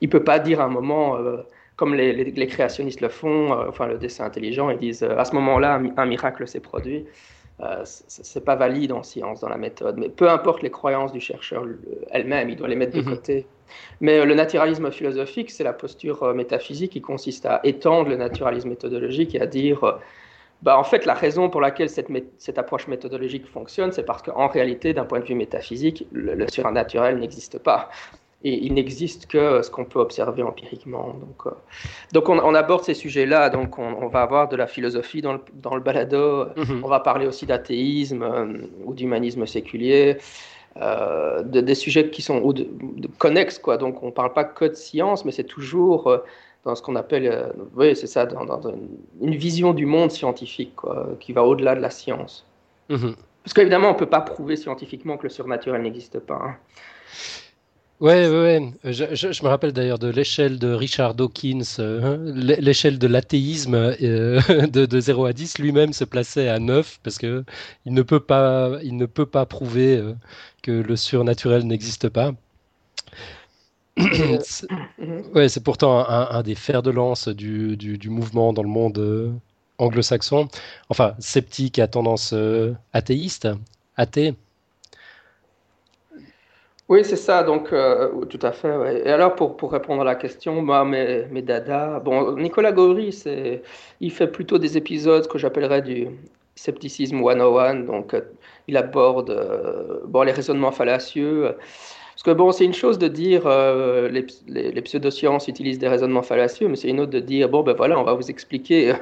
[0.00, 1.18] Il ne peut pas dire à un moment,
[1.74, 5.80] comme les, les, créationnistes le font, enfin le dessin intelligent, ils disent à ce moment-là,
[5.96, 7.04] un miracle s'est produit.
[7.62, 11.20] Euh, c'est pas valide en science dans la méthode, mais peu importe les croyances du
[11.20, 11.66] chercheur
[12.10, 13.10] elle-même, il doit les mettre de mhm.
[13.10, 13.46] côté.
[14.00, 18.16] Mais euh, le naturalisme philosophique, c'est la posture euh, métaphysique qui consiste à étendre le
[18.16, 19.98] naturalisme méthodologique et à dire,
[20.62, 24.48] bah, en fait, la raison pour laquelle cette, cette approche méthodologique fonctionne, c'est parce qu'en
[24.48, 27.90] réalité, d'un point de vue métaphysique, le surnaturel n'existe pas
[28.42, 31.08] et il n'existe que ce qu'on peut observer empiriquement.
[31.08, 31.50] Donc, euh,
[32.12, 35.74] donc on, aborde ces sujets-là, donc on, va avoir de la philosophie dans le, dans
[35.74, 36.82] le balado, mhm.
[36.82, 40.16] on va parler aussi d'athéisme euh, ou d'humanisme séculier,
[40.78, 42.66] euh, de, des sujets qui sont ou de,
[43.18, 43.76] connexes, quoi.
[43.76, 46.10] donc on ne parle pas que de science, mais c'est toujours
[46.64, 48.60] dans ce qu'on appelle, oui c'est ça, dans,
[49.20, 52.46] une, vision du monde scientifique, quoi, qui va au-delà de la science.
[52.88, 53.14] Mhm.
[53.44, 56.40] Parce qu'évidemment, on ne peut pas prouver scientifiquement que le surnaturel n'existe pas.
[56.42, 56.56] Hein.
[58.00, 58.92] Ouais, ouais, ouais.
[58.92, 64.40] Je, je, me rappelle d'ailleurs de l'échelle de Richard Dawkins, euh, l'échelle de l'athéisme euh,
[64.68, 67.44] de, de 0 à 10, lui-même se plaçait à 9 parce que
[67.84, 70.14] il ne peut pas, il ne peut pas prouver euh,
[70.62, 72.32] que le surnaturel n'existe pas.
[75.34, 78.68] ouais, c'est pourtant un, un, des fers de lance du, du, du mouvement dans le
[78.68, 79.38] monde
[79.78, 80.48] anglo-saxon,
[80.88, 82.34] enfin sceptique à tendance
[82.92, 83.48] athéiste,
[83.96, 84.34] athée.
[86.90, 89.04] Oui, c'est ça, donc euh, tout à fait.
[89.04, 93.16] Et alors, pour, pour, répondre à la question, moi, mes, mes dada, bon, Nicolas Gaury,
[94.00, 96.08] il fait plutôt des épisodes que j'appellerais du
[96.56, 98.22] scepticisme 101, donc euh,
[98.66, 101.54] il aborde euh, bon, les raisonnements fallacieux.
[102.10, 103.48] Parce que bon, c'est une chose de dire
[104.10, 107.74] les, les, pseudosciences utilisent des raisonnements fallacieux, mais c'est une autre de dire bon, ben
[107.74, 108.94] voilà, on va vous expliquer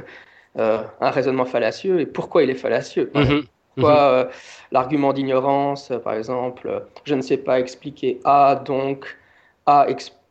[0.56, 3.10] un raisonnement fallacieux et pourquoi il est fallacieux.
[3.14, 3.44] Mm-hmm.
[3.78, 4.28] Pourquoi mhm.
[4.28, 4.30] euh,
[4.72, 9.16] l'argument d'ignorance, euh, par exemple, euh, je ne sais pas expliquer A, donc
[9.66, 9.86] A,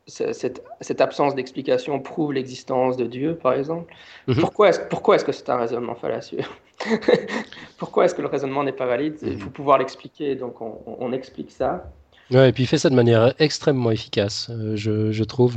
[0.05, 3.93] cette, cette, absence d'explication prouve l'existence de Dieu, par exemple.
[4.27, 4.35] Mhm.
[4.39, 6.43] Pourquoi est-ce pourquoi est -ce que c'est un raisonnement fallacieux
[7.77, 9.17] Pourquoi est-ce que le raisonnement n'est pas valide?
[9.21, 9.51] Il faut mhm.
[9.51, 11.91] pouvoir l'expliquer, donc on, on, explique ça.
[12.31, 15.55] Ouais, et puis il fait ça de manière extrêmement efficace, je, je trouve.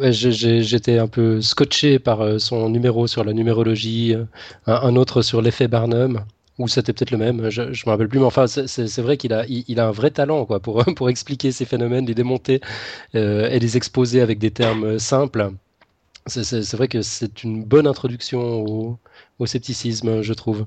[0.00, 4.24] J'étais un peu scotché par euh, son numéro sur la numérologie, euh,
[4.66, 6.24] un, autre sur l'effet Barnum,
[6.58, 9.32] ou c'était peut-être le même, je ne me rappelle plus, mais enfin, c'est vrai qu'il
[9.32, 9.44] a,
[9.78, 12.60] un vrai talent pour, expliquer ces phénomènes, les démonter
[13.14, 15.52] euh, et les exposer avec des termes simples.
[16.26, 18.98] C'est vrai que c'est une bonne introduction
[19.38, 20.66] au scepticisme, je trouve.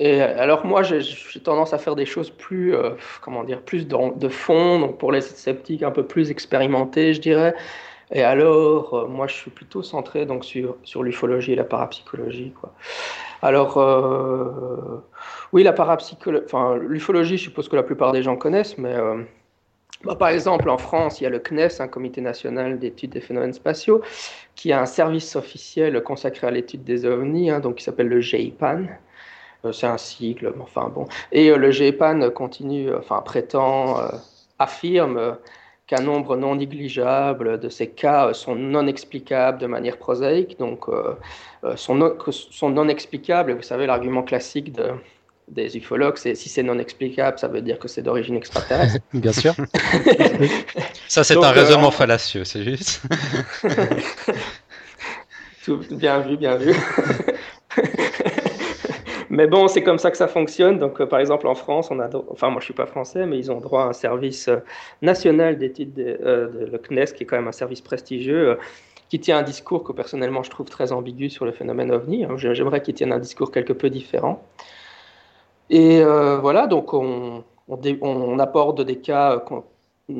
[0.00, 1.02] Et alors moi, j'ai
[1.42, 5.20] tendance à faire des choses plus, euh, comment dire, plus de fond, donc pour les
[5.20, 7.54] sceptiques un peu plus expérimentés, je dirais.
[8.12, 12.54] Et alors, euh, moi, je suis plutôt centré donc sur, sur l'ufologie et la parapsychologie.
[13.42, 15.02] Alors, euh,
[15.52, 18.94] oui, la parapsychologie, enfin, l'ufologie, je suppose que la plupart des gens connaissent, mais
[20.04, 23.20] bah, par exemple, en France, il y a le CNES, un comité national d'études des
[23.20, 24.00] phénomènes spatiaux,
[24.54, 28.20] qui a un service officiel consacré à l'étude des ovnis, hein, donc qui s'appelle le
[28.20, 28.84] GIPAN.
[29.64, 31.06] Euh, c'est un sigle, enfin bon.
[31.32, 34.08] Et euh, le GEPAN continue, enfin prétend, euh,
[34.58, 35.36] affirme
[35.86, 40.84] qu'un nombre non négligeable de ces cas sont non explicables de manière prosaïque, donc
[41.76, 43.54] sont, non, sont non explicables.
[43.54, 44.90] Vous savez, l'argument classique de,
[45.50, 48.98] des ufologues, c'est si c'est non explicable, ça veut dire que c'est d'origine extraterrestre.
[49.14, 49.54] Bien sûr.
[51.08, 53.00] ça, c'est un raisonnement fallacieux, c'est juste.
[55.64, 56.74] Tout, bien vu, bien vu.
[59.30, 60.78] Mais bon, c'est comme ça que ça fonctionne.
[60.78, 63.38] Donc, euh, par exemple, en France, on a, enfin, moi, je suis pas français, mais
[63.38, 64.58] ils ont droit à un service euh,
[65.02, 68.58] national d'études de, euh, de, le CNES, qui est quand même un service prestigieux,
[69.08, 72.24] qui tient un discours que personnellement je trouve très ambigu sur le phénomène ovni.
[72.24, 72.36] Hein.
[72.36, 74.42] J'aimerais qu'il tienne un discours quelque peu différent.
[75.70, 79.42] Et voilà, donc on, on, on, apporte des cas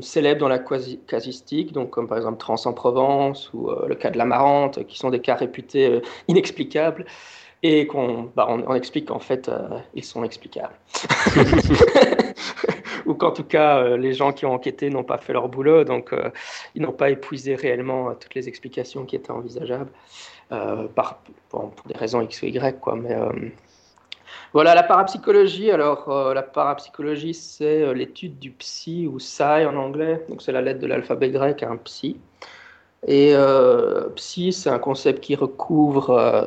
[0.00, 4.18] célèbres dans la casistique, donc comme par exemple Trans en Provence ou le cas de
[4.18, 7.04] la Marante, qui sont des cas réputés inexplicables
[7.62, 10.74] et qu'on bah, on, explique qu'en fait, euh, ils sont explicables.
[13.06, 15.84] Ou qu'en tout cas, euh, les gens qui ont enquêté n'ont pas fait leur boulot,
[15.84, 16.30] donc euh,
[16.74, 19.90] ils n'ont pas épuisé réellement toutes les explications qui étaient envisageables,
[20.50, 22.80] par, pour des raisons X ou Y.
[22.80, 23.16] Quoi, mais,
[24.52, 25.70] voilà, la parapsychologie.
[25.70, 30.80] Alors, la parapsychologie, c'est l'étude du psy ou psy en anglais, donc c'est la lettre
[30.80, 32.18] de l'alphabet grec, un psy.
[33.06, 33.34] Et
[34.16, 36.46] psy, c'est un concept qui recouvre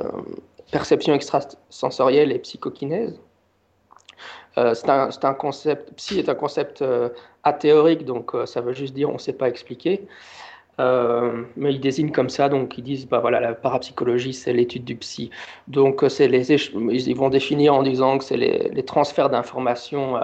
[0.72, 3.20] perception extrasensorielle et psychokinèse.
[4.58, 7.10] Euh, c'est un, un, concept, psy est un concept euh,
[7.44, 10.08] athéorique, donc euh, ça veut juste dire on ne sait pas expliquer.
[11.58, 14.96] Mais ils désignent comme ça, donc ils disent bah voilà la parapsychologie c'est l'étude du
[14.96, 15.30] psy.
[15.68, 20.20] Donc les ils vont définir en disant que c'est les, les, transferts d'informations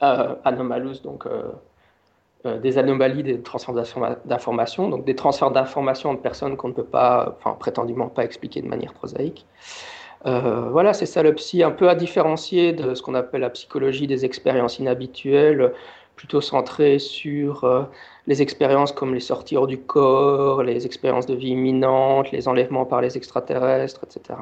[0.00, 1.28] anomalous, donc
[2.44, 3.74] des anomalies des transferts
[4.24, 8.60] d'informations, donc des transferts d'informations de personnes qu'on ne peut pas, enfin prétendument pas expliquer
[8.60, 9.46] de manière prosaïque.
[10.26, 13.50] Euh, voilà, c'est ça le psy, un peu à différencier de ce qu'on appelle la
[13.50, 15.72] psychologie des expériences inhabituelles,
[16.16, 17.82] plutôt centrée sur euh,
[18.26, 22.86] les expériences comme les sorties hors du corps, les expériences de vie imminente, les enlèvements
[22.86, 24.38] par les extraterrestres, etc.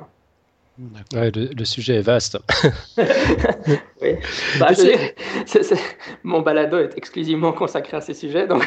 [1.12, 2.38] le, sujet est vaste.
[4.00, 4.16] oui.
[4.58, 4.68] Bah,
[6.22, 8.46] mon balado est exclusivement consacré à ces sujets.
[8.46, 8.66] Donc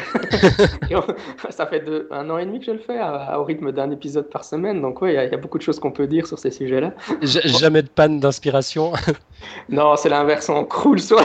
[1.50, 3.00] ça fait un an et demi que je le fais
[3.36, 4.80] au rythme d'un épisode par semaine.
[4.80, 6.94] Donc oui, il y, a beaucoup de choses qu'on peut dire sur ces sujets-là.
[7.22, 8.92] Jamais de panne d'inspiration
[9.68, 11.20] Non, c'est l'inverse, on croule sur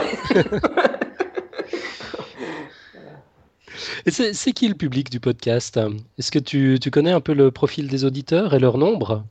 [4.06, 5.78] c'est qui le public du podcast?
[6.18, 9.24] Est-ce que tu, tu connais un peu le profil des auditeurs et leur nombre?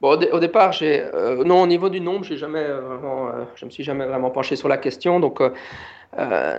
[0.00, 3.44] Bon, au, départ, j'ai euh, non au niveau du nombre, j'ai jamais euh, vraiment, euh,
[3.54, 5.20] je me suis jamais vraiment penché sur la question.
[5.20, 5.40] Donc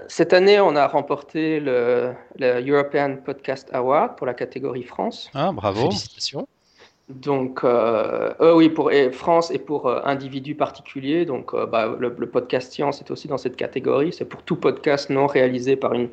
[0.08, 5.32] cette année, on a remporté le, European Podcast Award pour la catégorie France.
[5.34, 5.82] Ah, bravo.
[5.82, 6.48] Félicitations.
[7.10, 7.64] Donc,
[8.40, 11.26] oui, pour France et pour individus particuliers.
[11.26, 14.14] Donc, bah, le, le, podcast science est aussi dans cette catégorie.
[14.14, 16.10] C'est pour tout podcast non réalisé par une,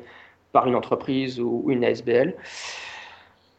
[0.51, 2.33] par une entreprise ou une ASBL.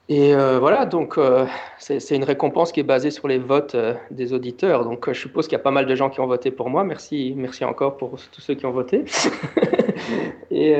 [0.08, 1.46] Et euh, voilà, donc euh,
[1.78, 4.84] c'est une récompense qui est basée sur les votes euh, des auditeurs.
[4.84, 6.84] Donc je suppose qu'il y a pas mal de gens qui ont voté pour moi.
[6.84, 9.04] Merci, merci encore pour tous ceux qui ont voté.
[10.58, 10.74] et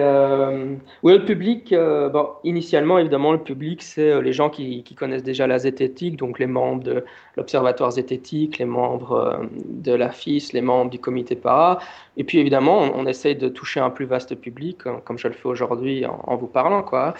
[1.02, 5.58] oui, le public, bon, initialement, évidemment, le public, c'est les gens qui, connaissent déjà la
[5.58, 7.04] zététique, donc les membres de
[7.36, 11.78] l'Observatoire zététique, les membres de la FIS, les membres du comité PARA.
[12.16, 15.34] Et puis évidemment, on, essaye de toucher un plus vaste public, hein, comme je le
[15.34, 16.82] fais aujourd'hui en, vous parlant.
[16.82, 17.14] quoi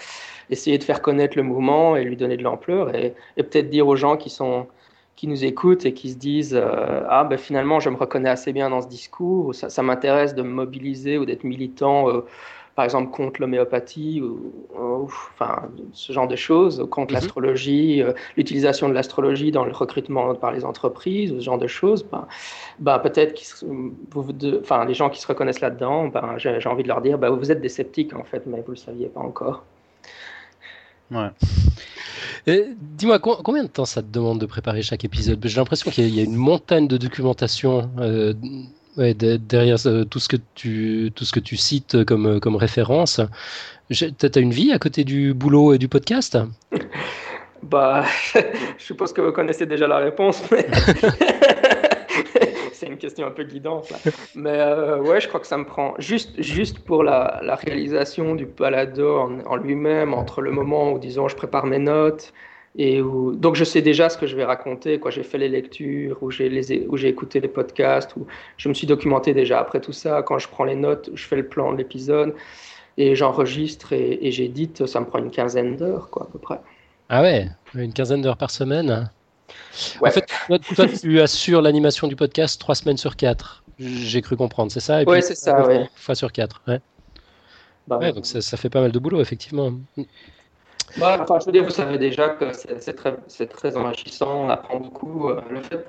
[0.49, 3.95] essayer de faire connaître le mouvement et lui donner de l'ampleur et, peut-être dire aux
[3.95, 4.67] gens qui sont
[5.17, 8.53] qui nous écoutent et qui se disent euh, ah ben finalement je me reconnais assez
[8.53, 12.21] bien dans ce discours ça, m'intéresse de me mobiliser ou d'être militant euh,
[12.75, 14.53] par exemple contre l'homéopathie ou,
[15.03, 17.15] enfin ce genre de choses contre mhm.
[17.15, 22.05] l'astrologie euh, l'utilisation de l'astrologie dans le recrutement par les entreprises ce genre de choses
[22.11, 22.27] ben,
[22.77, 23.33] ben peut-être
[24.61, 27.51] enfin les gens qui se reconnaissent là-dedans ben, j'ai envie de leur dire ben, vous
[27.51, 29.63] êtes des sceptiques en fait mais vous le saviez pas encore
[31.09, 31.29] Ouais.
[32.47, 35.45] Dis-moi, combien de temps ça te demande de préparer chaque épisode?
[35.45, 38.33] J'ai l'impression qu'il y, a une montagne de documentation euh,
[38.95, 43.19] derrière euh, tout, ce que tu, tout ce que tu cites comme, comme référence.
[43.91, 46.37] Tu as une vie à côté du boulot et du podcast?
[47.63, 48.05] Bah,
[48.77, 50.67] je suppose que vous connaissez déjà la réponse, mais
[52.97, 53.93] une question un peu guidante.
[54.35, 58.47] Mais euh, ouais, je crois que ça me prend juste, juste pour la, réalisation du
[58.47, 62.33] palado en, lui-même, entre le moment où, disons, je prépare mes notes
[62.79, 64.99] et où donc je sais déjà ce que je vais raconter.
[64.99, 68.25] Quoi, j'ai fait les lectures, où j'ai les, où j'ai écouté les podcasts, où
[68.57, 69.59] je me suis documenté déjà.
[69.59, 72.35] Après tout ça, quand je prends les notes, je fais le plan de l'épisode
[72.97, 74.85] et j'enregistre et, et j'édite.
[74.87, 76.59] Ça me prend une quinzaine d'heures, quoi, à peu près.
[77.09, 79.09] Ah ouais, une quinzaine d'heures par semaine.
[80.01, 80.29] En fait,
[80.75, 83.63] toi, tu assures l'animation du podcast trois semaines sur quatre.
[83.79, 85.03] J'ai cru comprendre, c'est ça?
[85.05, 85.85] Oui, c'est ça, oui.
[85.95, 86.79] Fois sur quatre, ouais.
[87.87, 89.71] Bah, donc ça, fait pas mal de boulot, effectivement.
[90.97, 93.15] Bah, enfin, je veux dire, vous savez déjà que c'est très,
[93.47, 95.29] très enrichissant, on apprend beaucoup.
[95.29, 95.85] Euh, le, fait,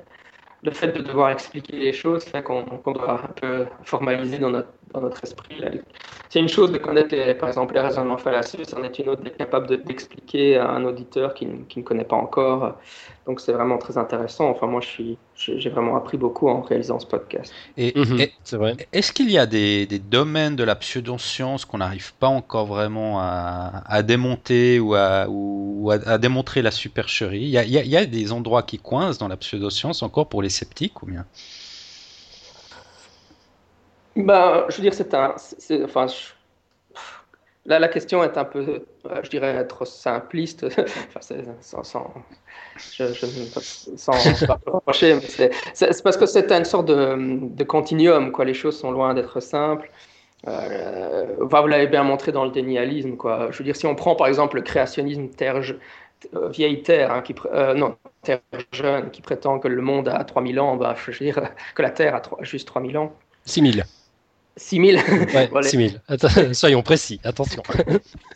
[0.63, 4.69] le fait de devoir expliquer les choses fait qu'on doit un peu formaliser dans notre,
[4.93, 5.63] dans notre esprit.
[6.29, 9.37] C'est une chose de connaître, par exemple, les raisonnements fallacieux, c'en est une autre d'être
[9.37, 12.77] capable d'expliquer à un auditeur qui, qui, ne connaît pas encore
[13.29, 14.49] donc c'est vraiment très intéressant.
[14.49, 17.53] Enfin, moi, je suis, j'ai vraiment appris beaucoup en réalisant ce podcast.
[17.77, 18.27] Et, mhm.
[18.43, 18.75] c'est vrai.
[18.95, 24.03] Est-ce qu'il y a des, domaines de la pseudoscience qu'on n'arrive pas encore vraiment à,
[24.03, 27.43] démonter ou, à, ou à, démontrer la supercherie?
[27.43, 30.41] Il y, a, il y, a, des endroits qui coincent dans la pseudoscience encore pour
[30.41, 31.27] les sceptiques ou bien
[34.17, 35.37] ben, je veux dire, c'est un,
[35.85, 36.07] enfin,
[37.69, 40.65] Là, la question est un peu, euh, je dirais, trop simpliste.
[41.09, 41.21] enfin,
[41.61, 42.15] sans, sans,
[42.97, 43.27] je, je,
[43.97, 44.13] sans
[44.67, 45.19] reprocher,
[45.75, 48.33] c'est parce que c'est une sorte de, de, continuum.
[48.33, 48.47] Quoi.
[48.47, 49.91] Les choses sont loin d'être simples.
[50.47, 53.17] Euh, vous l'avez bien montré dans le dénialisme.
[53.17, 53.51] Quoi.
[53.51, 55.75] Je veux dire, si on prend par exemple le créationnisme terre, euh,
[56.51, 58.41] vieille Terre, hein, qui, euh, non, Terre
[58.73, 60.79] jeune, qui prétend que le monde a 3000 ans,
[61.21, 61.41] dire
[61.75, 63.13] que la Terre a juste 3000 ans.
[63.45, 63.85] 6000.
[64.59, 64.97] 6000
[65.35, 66.01] ouais, 6000.
[66.53, 67.63] soyons précis, attention.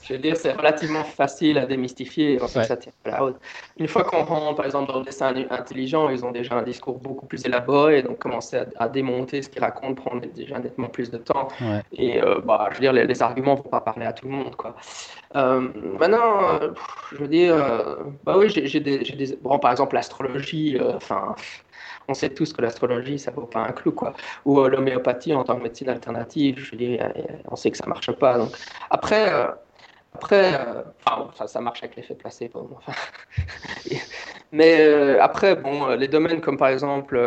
[0.03, 2.39] Je veux dire, c'est relativement facile à démystifier.
[2.47, 3.37] ça tient la haute.
[3.79, 6.99] Une fois qu'on rentre, par exemple, dans le dessin intelligent, ils ont déjà un discours
[6.99, 11.19] beaucoup plus élaboré, donc commencer à, démonter ce qu'ils racontent prend déjà nettement plus de
[11.19, 11.49] temps.
[11.93, 14.33] Et euh, bah, je veux dire, les, arguments ne vont pas parler à tout le
[14.33, 14.55] monde.
[14.57, 14.75] Quoi.
[15.37, 16.71] Euh, maintenant, euh,
[17.13, 17.57] je veux dire,
[18.25, 21.35] bah oui, j'ai des, des, Bon, par exemple, l'astrologie, enfin
[22.09, 24.15] on sait tous que l'astrologie, ça vaut pas un clou, quoi.
[24.45, 27.13] Ou euh, l'homéopathie en tant que médecine alternative, je veux dire,
[27.51, 28.39] on sait que ça marche pas.
[28.39, 28.51] Donc
[28.91, 29.49] après, euh,
[30.15, 32.71] après, euh, ça marche avec l'effet placebo.
[32.77, 32.93] Enfin.
[34.53, 37.19] Mais après, bon, les domaines comme par exemple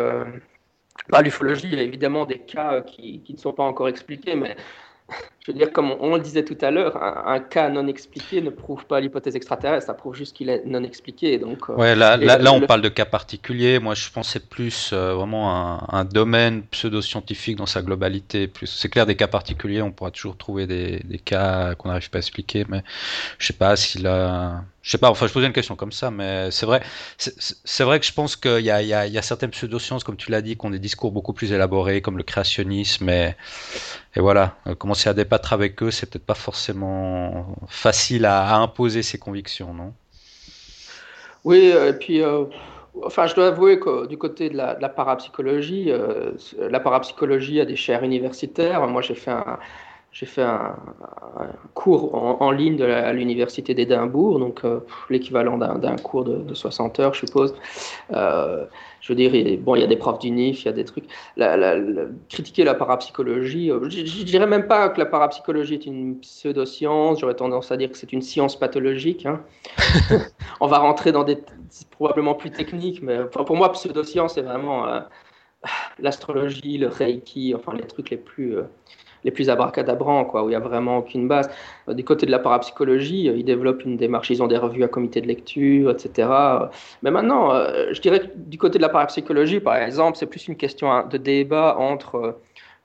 [1.08, 4.34] bah, l'ufologie, il y a évidemment des cas qui, qui ne sont pas encore expliqués,
[4.34, 4.56] mais
[5.46, 8.50] je veux dire, comme on, le disait tout à l'heure, un, cas non expliqué ne
[8.50, 11.38] prouve pas l'hypothèse extraterrestre, ça prouve juste qu'il est non expliqué.
[11.38, 13.78] Donc, euh, ouais, là, là, on parle de cas particuliers.
[13.78, 18.48] Moi, je pensais plus euh, vraiment à un, domaine pseudo-scientifique dans sa globalité.
[18.48, 22.10] Plus, c'est clair, des cas particuliers, on pourra toujours trouver des, des cas qu'on n'arrive
[22.10, 22.82] pas à expliquer, mais
[23.38, 26.12] je sais pas s'il a je sais pas, enfin je posais une question comme ça,
[26.12, 26.80] mais c'est vrai,
[27.18, 30.64] c'est vrai que je pense qu'il y a, certaines pseudosciences, comme tu l'as dit, qui
[30.64, 33.34] ont des discours beaucoup plus élaborés, comme le créationnisme, et,
[34.14, 39.18] voilà, euh, commencer à débattre avec eux, c'est peut-être pas forcément facile à, imposer ses
[39.18, 39.92] convictions, non?
[41.42, 42.44] Oui, et puis, euh,
[43.02, 47.60] enfin je dois avouer que du côté de la, de la parapsychologie, euh, la parapsychologie
[47.60, 48.86] a des chaires universitaires.
[48.86, 49.58] Moi j'ai fait un
[50.18, 50.74] j'ai fait un,
[51.74, 54.62] cours en, ligne de à l'université d'Édimbourg, donc
[55.10, 57.54] l'équivalent d'un cours de, 60 heures, je suppose.
[58.10, 61.04] je veux dire, bon, il y a des profs d'UNIF, il y a des trucs.
[62.30, 67.36] critiquer la parapsychologie, je, ne dirais même pas que la parapsychologie est une pseudo-science, j'aurais
[67.36, 69.26] tendance à dire que c'est une science pathologique.
[69.26, 69.42] Hein.
[70.60, 71.36] On va rentrer dans des
[71.90, 74.86] probablement plus techniques, mais pour moi, pseudo-science, c'est vraiment
[75.98, 78.62] l'astrologie, le reiki, enfin les trucs les plus, euh,
[79.24, 81.50] les plus abracadabrants, quoi, où il n'y a vraiment aucune base.
[81.88, 84.84] Euh, du côté de la parapsychologie, euh, ils développent une démarche, ils ont des revues
[84.84, 86.28] à comité de lecture, etc.
[87.02, 87.52] Mais maintenant,
[87.90, 91.06] je dirais que du côté de la parapsychologie, par exemple, c'est plus une question hein,
[91.10, 92.36] de débat entre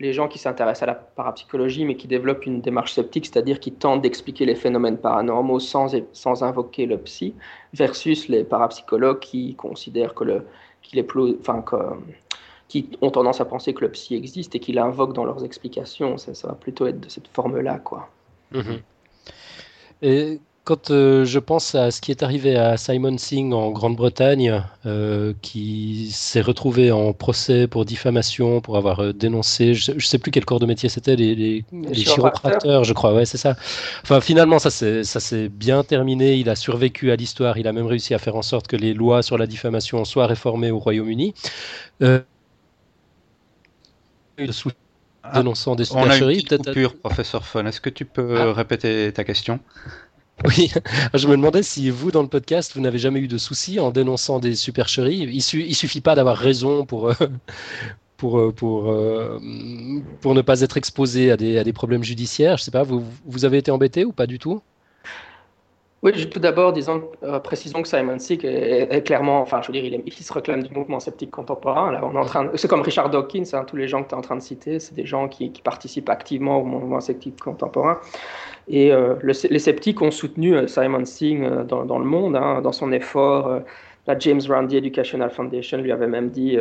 [0.01, 3.71] les gens qui s'intéressent à la parapsychologie, mais qui développent une démarche sceptique, c'est-à-dire qui
[3.71, 7.35] tentent d'expliquer les phénomènes paranormaux sans, sans invoquer le psy,
[7.73, 10.43] versus les parapsychologues qui considèrent que le,
[10.81, 11.75] qu'il est plus, que,
[12.71, 16.17] qui ont tendance à penser que le psy existe et qui l'invoquent dans leurs explications.
[16.17, 18.09] Ça, va plutôt être de cette forme-là, quoi.
[18.53, 18.79] Mhm.
[20.01, 24.63] Et quand euh, je pense à ce qui est arrivé à Simon Singh en Grande-Bretagne,
[24.85, 30.17] euh, qui s'est retrouvé en procès pour diffamation, pour avoir euh, dénoncé, je ne sais
[30.17, 33.57] plus quel corps de métier c'était, les, les, chiropracteurs, je crois, ouais, c'est ça.
[34.03, 38.13] Enfin, finalement, ça s'est bien terminé, il a survécu à l'histoire, il a même réussi
[38.13, 41.33] à faire en sorte que les lois sur la diffamation soient réformées au Royaume-Uni.
[45.23, 46.45] Ah, dénonçant des supercheries.
[46.49, 47.65] Une coupure, professeur Fun.
[47.65, 48.53] Est-ce que tu peux ah.
[48.53, 49.59] répéter ta question?
[50.45, 50.71] Oui,
[51.13, 53.91] je me demandais si vous, dans le podcast, vous n'avez jamais eu de soucis en
[53.91, 55.27] dénonçant des supercheries.
[55.31, 57.13] Il, ne suffit pas d'avoir raison pour, euh,
[58.17, 59.39] pour, euh, pour, euh,
[60.21, 62.57] pour ne pas être exposé à des, à des problèmes judiciaires.
[62.57, 64.61] Je sais pas, vous, vous avez été embêté ou pas du tout?
[66.03, 70.01] Oui, tout d'abord, disons, euh, précisons que Simon Sick est, clairement, enfin, je veux dire,
[70.03, 71.91] il, se réclame du mouvement sceptique contemporain.
[71.91, 74.15] Là, on est en train, c'est comme Richard Dawkins, hein, tous les gens que tu
[74.15, 77.99] es en train de citer, c'est des gens qui, participent activement au mouvement sceptique contemporain.
[78.67, 82.71] Et euh, les sceptiques ont soutenu euh, Simon Singh dans, dans, le monde, hein, dans
[82.71, 83.61] son effort.
[84.07, 86.57] la James Randi Educational Foundation lui avait même dit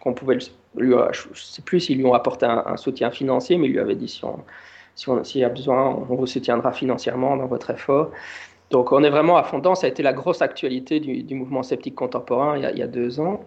[0.00, 0.38] qu'on pouvait,
[0.76, 3.78] lui, je ne sais plus s'ils lui ont apporté un, soutien financier, mais il lui
[3.78, 4.42] avait dit si on,
[4.96, 8.10] s'il y a besoin, on vous soutiendra financièrement dans votre effort.
[8.70, 9.60] Donc on est vraiment à fond.
[9.74, 13.44] Ça a été la grosse actualité du, mouvement sceptique contemporain il y a, deux ans.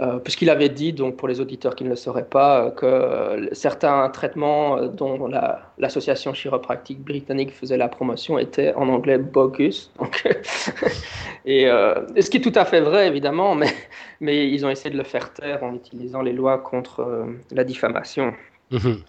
[0.00, 3.54] Euh, puisqu'il avait dit, donc pour les auditeurs qui ne le sauraient pas, euh, que
[3.54, 5.28] certains traitements euh, dont
[5.76, 9.92] l'association chiropractique britannique faisait la promotion étaient en anglais bogus.
[11.44, 15.04] Et, ce qui est tout à fait vrai, évidemment, mais, ils ont essayé de le
[15.04, 18.32] faire taire en utilisant les lois contre la diffamation.
[18.70, 19.02] Mhm.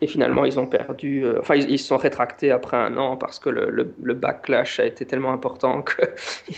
[0.00, 3.40] Et finalement, ils ont perdu, euh, enfin, ils, se sont rétractés après un an parce
[3.40, 6.02] que le, le, backlash a été tellement important que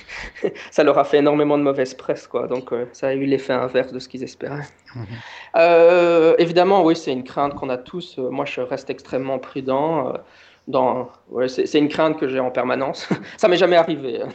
[0.70, 2.48] ça leur a fait énormément de mauvaise presse, quoi.
[2.48, 4.68] Donc, euh, ça a eu l'effet inverse de ce qu'ils espéraient.
[4.94, 5.06] Mhm.
[5.56, 8.18] Euh, évidemment, oui, c'est une crainte qu'on a tous.
[8.18, 10.12] Moi, je reste extrêmement prudent.
[10.68, 13.08] dans, ouais, c'est une crainte que j'ai en permanence.
[13.38, 14.20] ça m'est jamais arrivé.
[14.20, 14.28] Hein,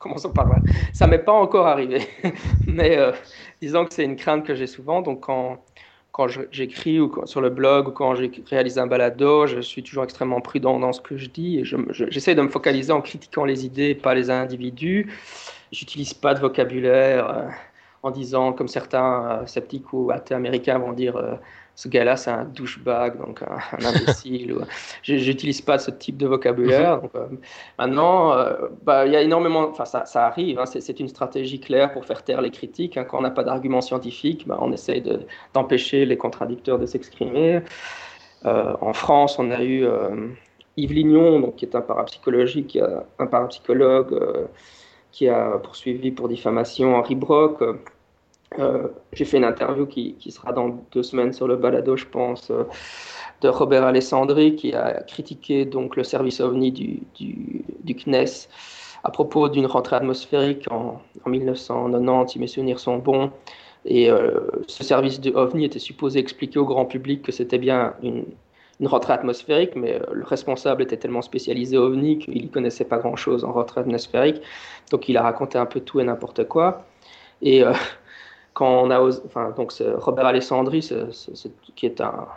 [0.00, 0.56] commençons par là.
[0.92, 2.00] Ça m'est pas encore arrivé.
[2.66, 2.98] Mais
[3.60, 5.00] disons que c'est une crainte que j'ai souvent.
[5.00, 5.58] Donc, quand
[6.12, 10.04] quand j'écris ou sur le blog ou quand je réalise un balado, je suis toujours
[10.04, 13.94] extrêmement prudent dans ce que je dis j'essaie de me focaliser en critiquant les idées,
[13.94, 15.10] pas les individus.
[15.72, 17.48] J'utilise pas de vocabulaire euh,
[18.02, 21.36] en disant, comme certains euh, sceptiques ou athées américains vont dire, euh,
[21.74, 24.54] ce gars-là, c'est un douchebag, donc un, imbécile.
[25.02, 27.00] Je n'utilise pas ce type de vocabulaire.
[27.14, 27.26] Euh,
[27.78, 31.92] maintenant, euh, bah, il y a énormément, enfin, ça, arrive, hein, c'est une stratégie claire
[31.92, 32.96] pour faire taire les critiques.
[32.96, 33.04] Hein.
[33.04, 35.02] Quand on n'a pas d'arguments scientifiques, bah, on essaye
[35.54, 37.62] d'empêcher les contradicteurs de s'exprimer.
[38.44, 39.86] Euh, en France, on a eu
[40.76, 42.78] Yves Lignon, qui est un parapsychologique,
[43.18, 44.48] un parapsychologue
[45.10, 47.62] qui a poursuivi pour diffamation Henri Brock
[48.58, 52.50] euh, j'ai fait une interview qui, sera dans deux semaines sur le balado, je pense,
[52.50, 52.64] euh,
[53.40, 58.48] de Robert Alessandri, qui a critiqué donc le service OVNI du, du, CNES
[59.04, 63.30] à propos d'une rentrée atmosphérique en, 1990, si mes souvenirs sont bons.
[63.84, 67.94] Et euh, ce service de OVNI était supposé expliquer au grand public que c'était bien
[68.02, 68.24] une,
[68.78, 73.44] une, rentrée atmosphérique, mais le responsable était tellement spécialisé OVNI qu'il ne connaissait pas grand-chose
[73.44, 74.40] en rentrée atmosphérique.
[74.92, 76.84] Donc il a raconté un peu tout et n'importe quoi.
[77.40, 77.64] Et
[78.54, 80.80] quand on a enfin donc Robert Alessandri
[81.74, 82.28] qui est un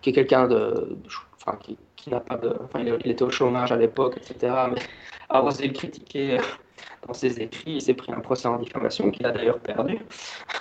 [0.00, 0.96] qui est quelqu'un de,
[1.34, 4.80] enfin, qui, n'a pas de enfin, il, était au chômage à l'époque etc mais
[5.28, 6.38] a osé le critiquer
[7.06, 9.98] dans ses écrits il s'est pris un procès en diffamation qu'il a d'ailleurs perdu.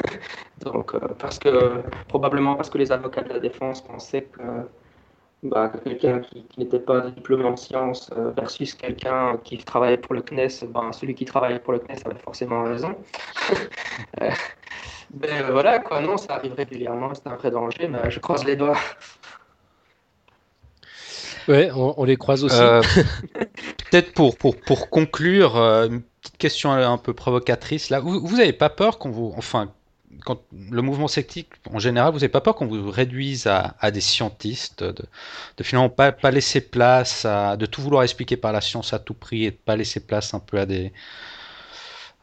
[0.62, 4.42] Donc euh, parce que probablement parce que les avocats de la défense pensaient que
[5.46, 10.22] bah, quelqu'un qui, n'était pas diplômé en sciences euh, versus quelqu'un qui travaillait pour le
[10.22, 12.96] CNES, ben, celui qui travaillait pour le CNES avait forcément raison.
[14.22, 14.30] Euh,
[15.12, 18.58] ben, voilà, quoi, non, ça arrive régulièrement, c'est un vrai danger, mais je croise les
[18.58, 18.78] doigts.
[21.48, 22.60] Ouais, on, les croise aussi.
[23.90, 28.00] Peut-être pour, pour, pour conclure, une petite question un peu provocatrice là.
[28.02, 29.72] Vous, vous avez pas peur qu'on vous, enfin,
[30.52, 34.84] le mouvement sceptique, en général, vous n'avez pas peur qu'on vous réduise à, des scientistes,
[34.84, 39.00] de, finalement pas, pas, laisser place à, de tout vouloir expliquer par la science à
[39.00, 40.92] tout prix et de pas laisser place un peu à des,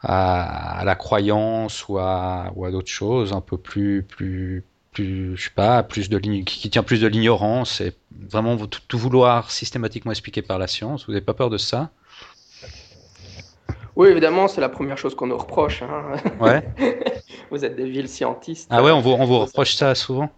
[0.02, 5.82] à, la croyance ou à, d'autres choses un peu plus, plus, plus, je sais pas,
[5.82, 10.58] plus de qui, qui tient plus de l'ignorance et vraiment tout, vouloir systématiquement expliquer par
[10.58, 11.06] la science.
[11.06, 11.90] Vous n'avez pas peur de ça?
[13.96, 15.82] Oui, évidemment, c'est la première chose qu'on nous reproche.
[15.82, 16.16] Hein.
[16.40, 16.62] Ouais.
[17.50, 18.68] vous êtes des villes scientistes.
[18.70, 20.30] Ah ouais, on vous, on vous reproche ça souvent?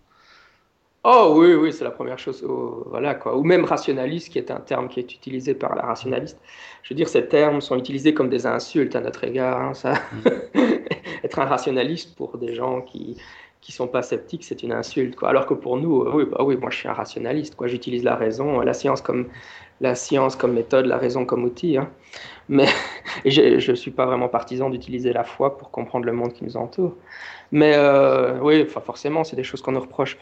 [1.06, 2.42] Oh oui, oui, c'est la première chose.
[2.86, 3.36] voilà quoi.
[3.36, 6.40] Ou même rationaliste, qui est un terme qui est utilisé par la rationaliste.
[6.82, 9.60] Je veux dire, ces termes sont utilisés comme des insultes à notre égard.
[9.60, 9.92] Hein, ça.
[9.94, 10.58] Mm.
[11.24, 13.18] Être un rationaliste pour des gens qui
[13.64, 15.16] qui sont pas sceptiques, c'est une insulte.
[15.16, 15.30] Quoi.
[15.30, 17.54] Alors que pour nous, euh, oui, bah oui, moi je suis un rationaliste.
[17.54, 17.66] Quoi.
[17.66, 19.28] J'utilise la raison, la science comme
[19.80, 21.76] la science comme méthode, la raison comme outil.
[21.76, 21.90] Hein.
[22.48, 22.66] Mais
[23.24, 26.56] je ne suis pas vraiment partisan d'utiliser la foi pour comprendre le monde qui nous
[26.56, 26.94] entoure.
[27.52, 30.18] Mais euh, oui, forcément, c'est des choses qu'on nous reproche.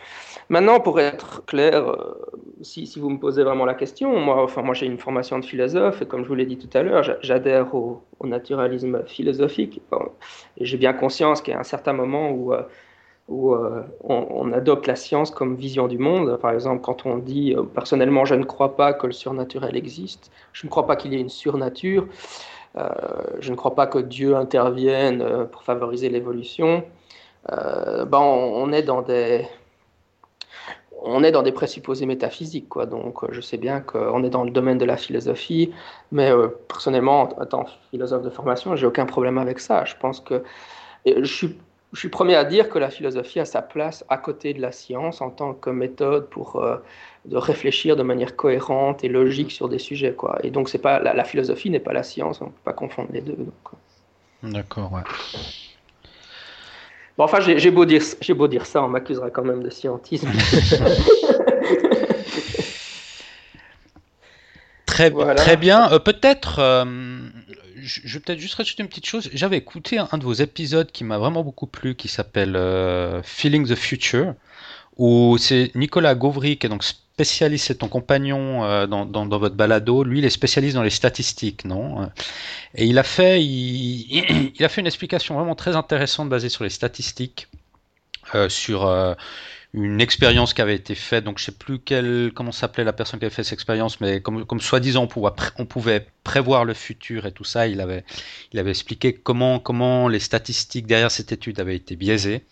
[0.48, 2.20] Maintenant, pour être clair, euh,
[2.60, 5.44] si, si, vous me posez vraiment la question, moi, enfin, moi j'ai une formation de
[5.44, 9.80] philosophe et comme je vous l'ai dit tout à l'heure, j'adhère au, naturalisme philosophique.
[10.58, 12.62] et j'ai bien conscience qu'il y a un certain moment où euh,
[13.28, 16.36] où euh, on, adopte la science comme vision du monde.
[16.38, 20.30] Par exemple, quand on dit euh, personnellement, je ne crois pas que le surnaturel existe,
[20.52, 22.06] je ne crois pas qu'il y ait une surnature,
[22.76, 22.88] euh,
[23.40, 26.84] je ne crois pas que Dieu intervienne pour favoriser l'évolution,
[27.48, 29.46] ben on, est dans des
[31.02, 32.86] on est dans des présupposés métaphysiques, quoi.
[32.86, 35.72] Donc, je sais bien qu'on est dans le domaine de la philosophie,
[36.12, 36.30] mais
[36.68, 39.84] personnellement, en tant que philosophe de formation, j'ai aucun problème avec ça.
[39.84, 40.44] Je pense que
[41.04, 41.58] je suis
[41.92, 44.72] je suis premier à dire que la philosophie a sa place à côté de la
[44.72, 46.78] science en tant que méthode pour euh,
[47.26, 50.14] de réfléchir de manière cohérente et logique sur des sujets.
[50.14, 50.38] Quoi.
[50.42, 53.10] Et donc, c'est pas, la, philosophie n'est pas la science, on ne peut pas confondre
[53.12, 53.36] les deux.
[53.38, 53.44] Euh.
[54.42, 55.02] D'accord, ouais.
[57.18, 60.30] Bon, enfin, j'ai beau, dire, beau dire ça, on m'accusera quand même de scientisme.
[64.86, 65.92] très, très bien.
[65.92, 66.58] Euh, peut-être
[67.82, 69.28] je vais peut-être juste rajouter une petite chose.
[69.32, 73.66] J'avais écouté un, de vos épisodes qui m'a vraiment beaucoup plu, qui s'appelle euh, Feeling
[73.66, 74.34] the Future,
[74.96, 79.54] où c'est Nicolas Gauvry, qui est donc spécialiste, c'est ton compagnon euh, dans, dans, votre
[79.54, 80.04] balado.
[80.04, 82.08] Lui, il est spécialiste dans les statistiques, non
[82.74, 86.70] Et il a fait, il, a fait une explication vraiment très intéressante basée sur les
[86.70, 87.48] statistiques,
[88.34, 88.86] euh, sur
[89.74, 93.18] une expérience qui avait été faite, donc je sais plus quelle, comment s'appelait la personne
[93.18, 96.74] qui avait fait cette expérience, mais comme, comme soi-disant on pouvait, on pouvait prévoir le
[96.74, 98.04] futur et tout ça, il avait,
[98.52, 102.44] il avait expliqué comment, comment les statistiques derrière cette étude avaient été biaisées.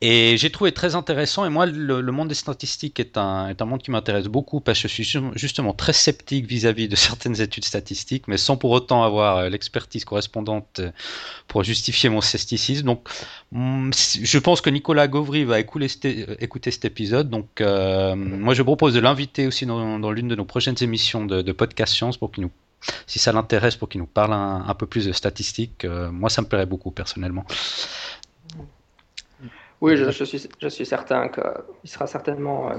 [0.00, 3.64] Et j'ai trouvé très intéressant, et moi, le, monde des statistiques est un, est un
[3.64, 7.64] monde qui m'intéresse beaucoup parce que je suis justement très sceptique vis-à-vis de certaines études
[7.64, 10.92] statistiques, mais sans pour autant avoir euh, l'expertise correspondante euh,
[11.48, 12.86] pour justifier mon scepticisme.
[12.86, 13.08] Donc,
[13.50, 13.90] mm,
[14.22, 17.28] je pense que Nicolas Gauvry va écouter, euh, écouter cet épisode.
[17.28, 21.92] Donc, moi, je propose de l'inviter aussi dans, l'une de nos prochaines émissions de, podcast
[21.92, 22.52] science pour qu'il nous
[23.08, 26.46] si ça l'intéresse pour qu'il nous parle un, peu plus de statistiques, moi ça me
[26.46, 27.44] plairait beaucoup personnellement.
[29.80, 32.78] Oui, je, suis, je suis certain qu'il sera certainement euh,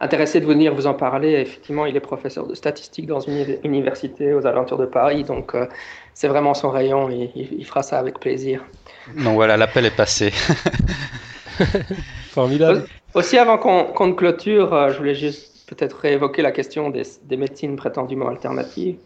[0.00, 1.32] intéressé de venir vous en parler.
[1.32, 5.66] Effectivement, il est professeur de statistique dans une université aux alentours de Paris, donc euh,
[6.12, 8.64] c'est vraiment son rayon il, fera ça avec plaisir.
[9.16, 10.32] Donc voilà, l'appel est passé.
[12.30, 12.84] Formidable.
[13.14, 17.36] Aussi, avant qu'on ne clôture, euh, je voulais juste peut-être réévoquer la question des, des
[17.38, 18.98] médecines prétendument alternatives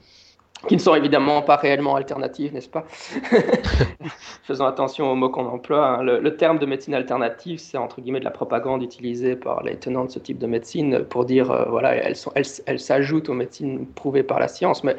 [0.69, 2.85] qui ne sont évidemment pas réellement alternatives, n'est-ce pas
[4.45, 5.87] Faisons attention aux mots qu'on emploie.
[5.87, 6.03] Hein.
[6.03, 10.05] Le, terme de médecine alternative, c'est entre guillemets de la propagande utilisée par les tenants
[10.05, 14.39] de ce type de médecine pour dire, euh, voilà, elles, s'ajoutent aux médecines prouvées par
[14.39, 14.85] la science.
[14.85, 14.97] Mais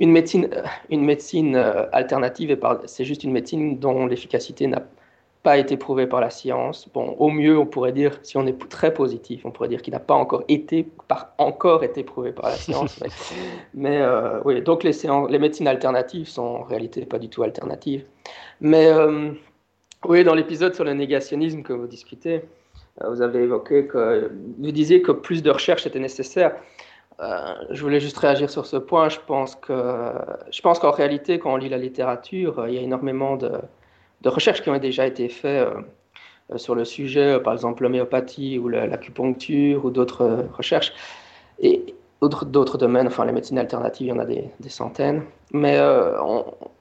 [0.00, 0.48] une médecine,
[0.90, 2.56] une médecine euh, alternative,
[2.86, 4.82] c'est juste une médecine dont l'efficacité n'a
[5.42, 6.88] pas été prouvé par la science.
[6.92, 9.92] Bon, au mieux, on pourrait dire, si on est très positif, on pourrait dire qu'il
[9.92, 13.00] n'a pas encore été, par, encore été prouvé par la science.
[13.74, 14.92] mais, euh, oui, donc les,
[15.28, 18.04] les médecines alternatives sont en réalité pas du tout alternatives.
[18.60, 19.30] Mais euh,
[20.04, 22.42] oui, dans l'épisode sur le négationnisme que vous discutez,
[23.02, 26.56] euh, vous avez évoqué que vous disiez que plus de recherche était nécessaire.
[27.70, 29.08] je voulais juste réagir sur ce point.
[29.08, 30.12] Je pense que,
[30.50, 33.52] je pense qu'en réalité, quand on lit la littérature, il y a énormément de
[34.22, 35.80] de recherches qui ont déjà été faites euh,
[36.52, 40.92] euh, sur le sujet, euh, par exemple l'homéopathie ou l'acupuncture ou d'autres recherches.
[41.60, 45.22] Et d'autres domaines, enfin les médecines alternatives, il y en a des, centaines.
[45.52, 45.82] Mais je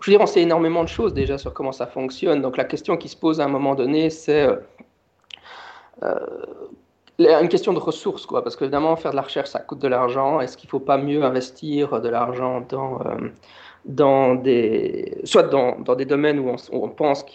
[0.05, 2.41] veux dire, on sait énormément de choses déjà sur comment ça fonctionne.
[2.41, 4.47] Donc la question qui se pose à un moment donné, c'est
[7.19, 10.39] une question de ressources, quoi, parce qu'évidemment, faire de la recherche, ça coûte de l'argent.
[10.39, 12.99] Est-ce qu'il ne faut pas mieux investir de l'argent dans,
[13.88, 17.25] dans des, soit dans, dans, des domaines où on, pense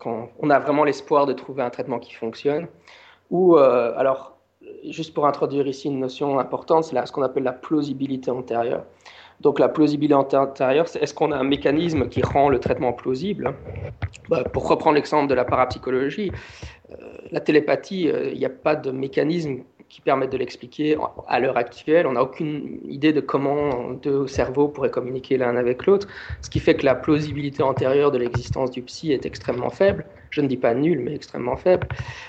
[0.00, 2.66] qu'on a vraiment l'espoir de trouver un traitement qui fonctionne,
[3.30, 4.36] ou euh, alors,
[4.88, 8.84] juste pour introduire ici une notion importante, c'est ce qu'on appelle la plausibilité antérieure.
[9.40, 13.54] Donc la plausibilité antérieure, c'est est-ce qu'on a un mécanisme qui rend le traitement plausible?
[14.28, 16.30] Bah, Pour reprendre l'exemple de la parapsychologie,
[16.90, 16.94] euh,
[17.30, 19.60] la télépathie, il euh, n'y a pas de mécanisme
[19.90, 22.06] qui permettent de l'expliquer à l'heure actuelle.
[22.06, 26.06] On n'a aucune idée de comment deux cerveaux pourraient communiquer l'un avec l'autre,
[26.40, 30.06] ce qui fait que la plausibilité antérieure de l'existence du psy est extrêmement faible.
[30.30, 31.88] Je ne dis pas nulle, mais extrêmement faible.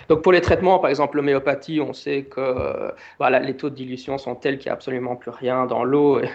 [0.09, 4.17] Donc pour les traitements, par exemple l'homéopathie, on sait que voilà, les taux de dilution
[4.17, 6.19] sont tels qu'il n'y a absolument plus rien dans l'eau.
[6.19, 6.29] Et,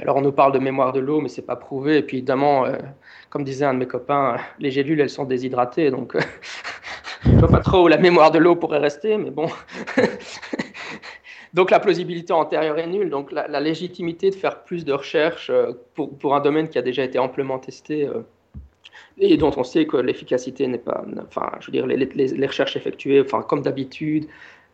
[0.00, 1.98] alors on nous parle de mémoire de l'eau, mais c'est pas prouvé.
[1.98, 2.78] Et puis évidemment, euh,
[3.28, 6.16] comme disait un de mes copains, les gélules, elles sont déshydratées, donc
[7.24, 9.48] je ne vois pas trop où la mémoire de l'eau pourrait rester, mais bon.
[11.54, 13.10] donc la plausibilité antérieure est nulle.
[13.10, 16.82] Donc la, légitimité de faire plus de recherches euh, pour, pour, un domaine qui a
[16.82, 18.22] déjà été amplement testé euh,
[19.18, 21.04] et dont on sait que l'efficacité n'est pas.
[21.26, 24.26] Enfin, je veux dire, les, les, recherches effectuées, enfin, comme d'habitude,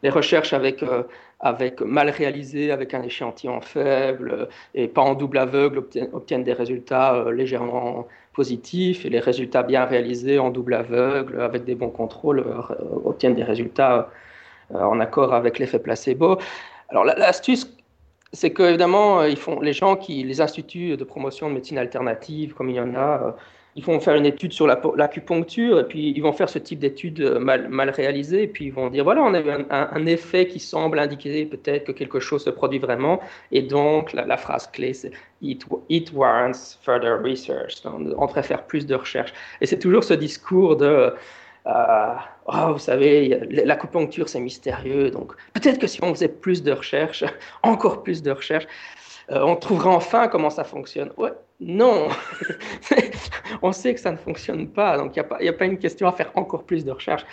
[0.05, 1.03] les recherches avec, euh,
[1.41, 7.27] avec mal réalisées, avec un échantillon faible et pas en double aveugle obtiennent, des résultats
[7.33, 12.45] légèrement positifs et les résultats bien réalisés en double aveugle avec des bons contrôles
[13.05, 14.09] obtiennent des résultats
[14.75, 16.39] en accord avec l'effet placebo.
[16.91, 17.71] Alors l'astuce,
[18.33, 22.55] c'est qu'évidemment, euh, ils font, les gens qui, les instituts de promotion de médecine alternative,
[22.55, 23.31] comme il y en a, euh,
[23.77, 27.21] ils vont faire une étude sur l'acupuncture et puis ils vont faire ce type d'étude
[27.39, 30.59] mal, mal réalisée et puis ils vont dire voilà on a un, un, effet qui
[30.59, 33.21] semble indiquer peut-être que quelque chose se produit vraiment
[33.53, 35.13] et donc la, phrase clé c'est
[35.43, 40.15] it, it, warrants further research on, on préfère plus de recherche et c'est toujours ce
[40.15, 41.15] discours de
[41.69, 42.15] euh,
[42.47, 45.11] oh, vous savez, l'acupuncture, c'est mystérieux.
[45.11, 47.25] Donc, peut-être que si on faisait plus de recherches,
[47.63, 48.67] encore plus de recherches,
[49.31, 51.13] euh, on trouverait enfin comment ça fonctionne.
[51.17, 52.09] Ouais, non,
[53.63, 54.97] on sait que ça ne fonctionne pas.
[54.97, 57.27] Donc, il n'y a, a, pas une question à faire encore plus de recherches.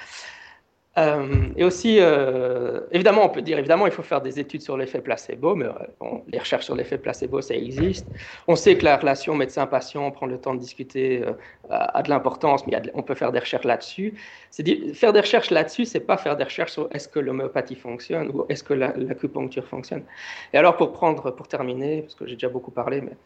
[0.98, 4.78] Euh, et aussi, euh, évidemment, on peut dire, évidemment, il faut faire des études sur
[4.78, 8.08] l'effet placebo, mais euh, les recherches sur l'effet placebo, ça existe.
[8.48, 11.24] On sait que la relation médecin-patient, prendre le temps de discuter,
[11.70, 14.14] a, de l'importance, mais on peut faire des recherches là-dessus.
[14.94, 18.46] Faire des recherches là-dessus, c'est pas faire des recherches sur est-ce que l'homéopathie fonctionne ou
[18.48, 20.04] est-ce que l'acupuncture fonctionne.
[20.54, 23.18] Et alors, pour prendre, pour terminer, parce que j'ai déjà beaucoup parlé, mais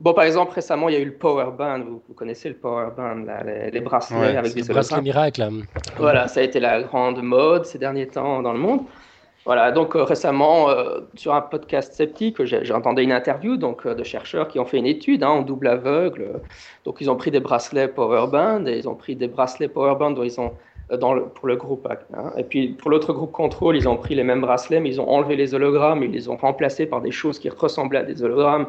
[0.00, 1.80] Bon, par exemple, récemment, il y a eu le Power Band.
[1.80, 3.24] Vous, connaissez le Power Band,
[3.70, 5.46] les, bracelets avec des bracelets miracles.
[5.98, 8.80] Voilà, ça a été la grande mode ces derniers temps dans le monde.
[9.44, 14.04] Voilà, donc euh, récemment, euh, sur un podcast sceptique, j'entendais une interview donc, euh, de
[14.04, 16.40] chercheurs qui ont fait une étude hein, en double aveugle.
[16.84, 19.96] Donc, ils ont pris des bracelets Power Band et ils ont pris des bracelets Power
[19.98, 20.52] Band dont ils ont
[20.98, 21.88] dans le, pour le groupe.
[22.14, 22.32] Hein.
[22.36, 25.08] Et puis pour l'autre groupe contrôle, ils ont pris les mêmes bracelets, mais ils ont
[25.08, 28.66] enlevé les hologrammes, ils les ont remplacés par des choses qui ressemblaient à des hologrammes.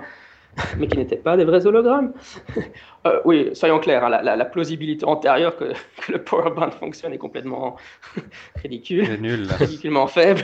[0.78, 2.14] mais qui n'étaient pas des vrais hologrammes.
[3.08, 5.74] Euh, oui, soyons clairs, hein, la, plausibilité antérieure que,
[6.12, 7.78] le Power Band fonctionne est complètement
[8.62, 10.43] ridicule, nul, ridiculement faible.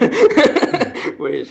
[1.19, 1.47] oui,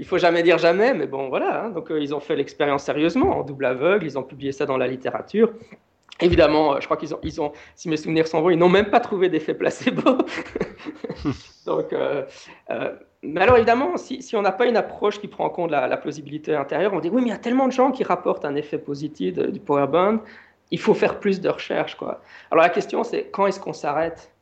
[0.00, 1.62] il faut jamais dire jamais, mais bon, voilà.
[1.62, 1.70] Hein.
[1.70, 4.76] donc euh, ils ont fait l'expérience sérieusement, en double aveugle, ils ont publié ça dans
[4.76, 5.52] la littérature.
[6.20, 8.68] Évidemment, euh, je crois qu'ils ont, ils ont, si mes souvenirs sont bons, ils n'ont
[8.68, 10.18] même pas trouvé d'effet placebo.
[11.66, 12.24] Donc, euh,
[12.70, 12.92] euh,
[13.22, 15.96] mais alors évidemment, si, si on n'a pas une approche qui prend en compte la,
[15.96, 18.54] plausibilité intérieure, on dit oui, mais il y a tellement de gens qui rapportent un
[18.54, 20.18] effet positif du power band,
[20.70, 21.96] il faut faire plus de recherches.
[21.96, 22.20] Quoi.
[22.50, 24.32] Alors la question, c'est quand est-ce qu'on s'arrête?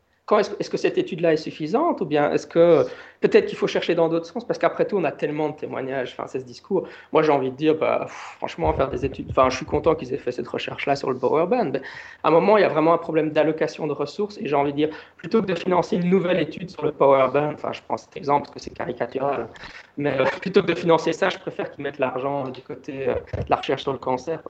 [0.59, 2.01] Est-ce, que cette étude-là est suffisante?
[2.01, 2.85] Ou bien est-ce que
[3.21, 6.13] peut-être qu'il faut chercher dans d'autres sens Parce qu'après tout, on a tellement de témoignages,
[6.13, 6.89] enfin, c'est ce discours.
[7.13, 9.29] Moi, j'ai envie de dire, bah, franchement, faire des études.
[9.31, 11.71] Enfin, je suis content qu'ils aient fait cette recherche-là sur le Power Band.
[11.73, 11.83] Mais
[12.23, 14.73] à un moment, il y a vraiment un problème d'allocation de ressources et j'ai envie
[14.73, 17.81] de dire, plutôt que de financer une nouvelle étude sur le Power Band, enfin, je
[17.87, 19.49] prends cet exemple parce que c'est caricatural,
[19.97, 23.15] mais euh, plutôt que de financer ça, je préfère qu'ils mettent l'argent du côté euh,
[23.15, 24.43] de la recherche sur le cancer,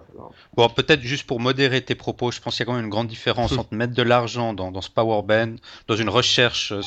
[0.55, 2.91] Bon, peut-être juste pour modérer tes propos, je pense qu'il y a quand même une
[2.91, 5.57] grande différence entre mettre de l'argent dans, dans ce Power Band
[5.89, 6.81] dans une recherche euh,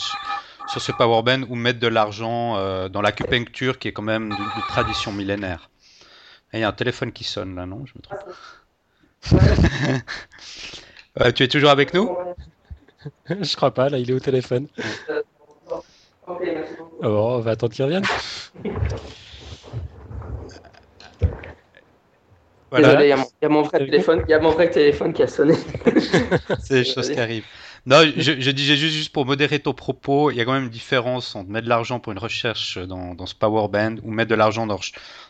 [0.70, 4.30] sur ce power band ou mettre de l'argent euh, dans l'acupuncture qui est quand même
[4.30, 5.70] d'une tradition millénaire.
[6.54, 7.86] Il y a un téléphone qui sonne là, non?
[7.86, 8.20] Je me trompe.
[11.20, 12.16] Euh, tu es toujours avec nous?
[13.28, 14.68] Je crois pas, là il est au téléphone.
[16.28, 16.38] Oh,
[17.02, 18.06] on va attendre qu'il revienne.
[22.72, 23.04] Voilà.
[23.04, 25.56] il y, a mon vrai téléphone, il y a mon vrai téléphone qui a sonné.
[26.60, 27.48] C'est des choses qui arrivent.
[27.86, 30.70] Non, je, disais juste, juste pour modérer ton propos, il y a quand même une
[30.70, 34.30] différence entre mettre de l'argent pour une recherche dans, dans ce power band ou mettre
[34.30, 34.80] de l'argent dans,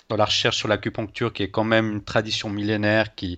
[0.09, 3.37] dans, la recherche sur l'acupuncture, qui est quand même une tradition millénaire qui,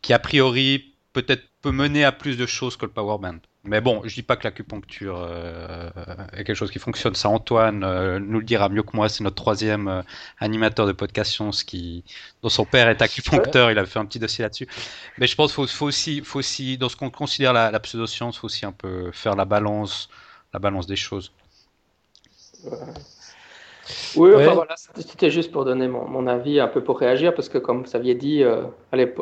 [0.00, 3.38] qui a priori peut-être peut mener à plus de choses que le power band.
[3.66, 5.90] Mais bon, je dis pas que l'acupuncture euh,
[6.32, 7.14] est quelque chose qui fonctionne.
[7.14, 9.08] Ça, Antoine euh, nous le dira mieux que moi.
[9.08, 10.02] C'est notre troisième euh,
[10.38, 12.04] animateur de podcast Science qui,
[12.42, 13.70] dont son père est acupuncteur.
[13.70, 14.68] Il avait fait un petit dossier là-dessus.
[15.18, 18.64] Mais je pense qu'il faut, aussi, dans ce qu'on considère la, la pseudo-science, faut aussi
[18.64, 20.08] un peu faire la balance,
[20.54, 21.32] la balance des choses.
[24.16, 27.84] Oui, voilà, c'était juste pour donner mon, avis, un peu pour réagir, parce que comme
[27.84, 28.62] vous aviez dit euh,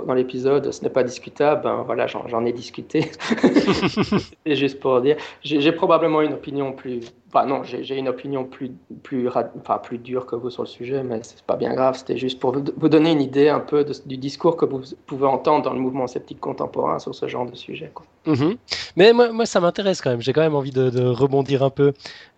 [0.07, 3.11] dans l'épisode, ce n'est pas discutable, ben voilà, j'en ai discuté.
[4.47, 7.01] C'est juste pour dire, j'ai probablement une opinion plus
[7.47, 8.71] non, j'ai une opinion plus,
[9.03, 11.97] plus, enfin, plus dure que vous sur le sujet, mais c'est pas bien grave.
[11.99, 15.65] C'était juste pour vous, donner une idée un peu du discours que vous pouvez entendre
[15.65, 17.93] dans le mouvement sceptique contemporain sur ce genre de sujet.
[18.27, 18.57] Mhm.
[18.97, 20.21] Mais moi, moi ça m'intéresse quand même.
[20.21, 21.93] J'ai quand même envie de, rebondir un peu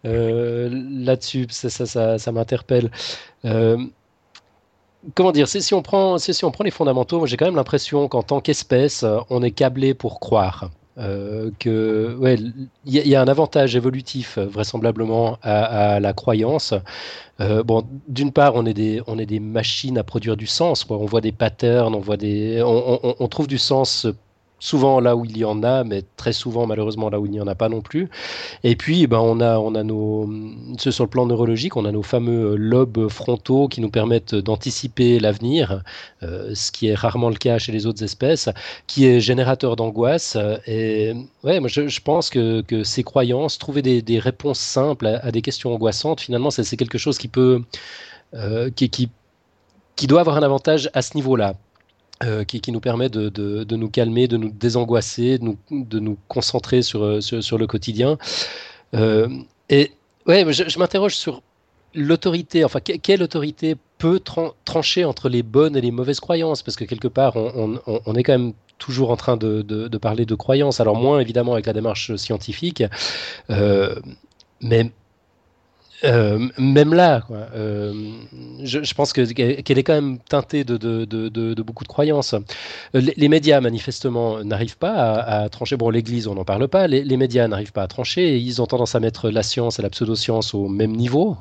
[0.06, 1.46] euh, là-dessus.
[1.50, 2.90] Ça, ça, ça, m'interpelle.
[3.44, 3.76] Euh,
[5.14, 8.22] comment dire, si on prend, si on prend les fondamentaux, j'ai quand même l'impression qu'en
[8.22, 10.70] tant qu'espèce, on est câblé pour croire.
[10.98, 12.36] Euh, que ouais,
[12.86, 16.72] il y, a un avantage évolutif euh, vraisemblablement à, la croyance.
[17.38, 20.86] Euh, bon, d'une part, on est des on est des machines à produire du sens.
[20.88, 24.06] On voit des patterns, on voit des on trouve du sens
[24.58, 27.40] souvent là où il y en a, mais très souvent malheureusement là où il n'y
[27.40, 28.08] en a pas non plus.
[28.64, 30.28] Et puis, ben, on a, on a nos,
[30.78, 35.82] sur le plan neurologique, on a nos fameux lobes frontaux qui nous permettent d'anticiper l'avenir,
[36.22, 38.48] euh, ce qui est rarement le cas chez les autres espèces,
[38.86, 40.36] qui est générateur d'angoisse.
[40.66, 41.12] Et
[41.44, 45.42] ouais, moi je, pense que, que, ces croyances, trouver des, des réponses simples à, des
[45.42, 47.62] questions angoissantes, finalement, c'est quelque chose qui peut,
[48.34, 49.10] euh, qui, qui,
[49.96, 51.54] qui doit avoir un avantage à ce niveau-là.
[52.24, 57.20] Euh, qui, nous permet de, nous calmer, de nous désangoisser, de nous, concentrer sur, euh,
[57.20, 58.16] sur, le quotidien.
[58.94, 59.28] Euh,
[59.68, 59.92] et
[60.26, 61.42] ouais, je, m'interroge sur
[61.94, 64.18] l'autorité, enfin, quelle autorité peut
[64.64, 66.62] trancher entre les bonnes et les mauvaises croyances?
[66.62, 70.80] Parce que quelque part, on, est quand même toujours en train de, parler de croyances,
[70.80, 72.82] alors moins évidemment avec la démarche scientifique,
[73.50, 74.90] mais
[76.04, 77.22] euh, même là,
[77.54, 77.92] euh,
[78.62, 82.34] je, pense qu'elle est quand même teintée de, beaucoup de croyances.
[82.34, 85.76] Euh, les, médias, manifestement, n'arrivent pas à, trancher.
[85.76, 86.86] Bon, l'Église, on n'en parle pas.
[86.86, 88.38] Les, médias n'arrivent pas à trancher.
[88.38, 91.36] Ils ont tendance à mettre la science et la pseudo-science au même niveau,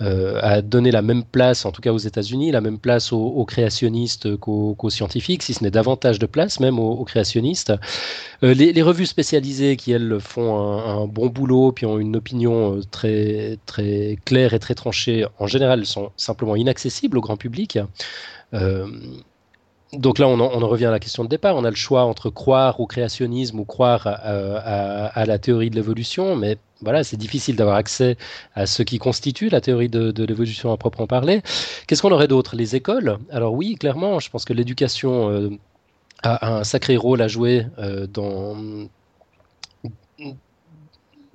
[0.00, 4.36] à donner la même place, en tout cas aux États-Unis, la même place aux, créationnistes
[4.36, 7.72] qu'aux scientifiques, si ce n'est davantage de place même aux, créationnistes.
[8.42, 12.80] Les, les, revues spécialisées qui, elles, font un, un, bon boulot, puis ont une opinion
[12.90, 13.87] très, très
[14.24, 17.78] claires et très tranchées, en général, sont simplement inaccessibles au grand public.
[18.54, 18.86] Euh,
[19.92, 21.56] donc là, on en, revient à la question de départ.
[21.56, 26.36] On a le choix entre croire au créationnisme ou croire à, la théorie de l'évolution,
[26.36, 28.18] mais voilà, c'est difficile d'avoir accès
[28.54, 31.42] à ce qui constitue la théorie de, l'évolution à proprement parler.
[31.86, 32.54] Qu'est-ce qu'on aurait d'autre?
[32.54, 33.18] Les écoles?
[33.30, 35.50] Alors oui, clairement, je pense que l'éducation euh,
[36.22, 38.56] a un sacré rôle à jouer euh, dans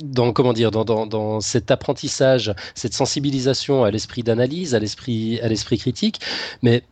[0.04, 5.40] dans comment dire dans, dans, dans, cet apprentissage, cette sensibilisation à l'esprit d'analyse, à l'esprit
[5.42, 6.20] à l'esprit critique,
[6.62, 6.84] mais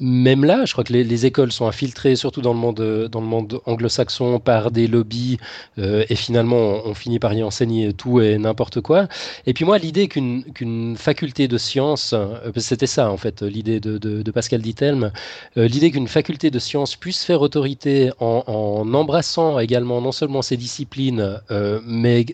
[0.00, 4.40] même là, je crois que les, les, écoles sont infiltrées, surtout dans le monde, anglo-saxon,
[4.40, 5.36] par des lobbies,
[5.78, 9.08] euh, et finalement, on, finit par y enseigner tout et n'importe quoi.
[9.46, 14.30] Et puis moi, l'idée qu'une faculté de sciences, euh, c'était ça en fait, l'idée de,
[14.30, 15.12] Pascal Dittelme,
[15.56, 20.56] euh, l'idée qu'une faculté de sciences puisse faire autorité en, embrassant également non seulement ces
[20.56, 21.40] disciplines,
[21.84, 22.24] mais,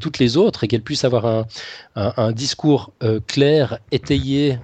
[0.00, 1.44] toutes les autres, et qu'elle puisse avoir
[1.96, 2.92] un, discours
[3.26, 4.58] clair, étayé,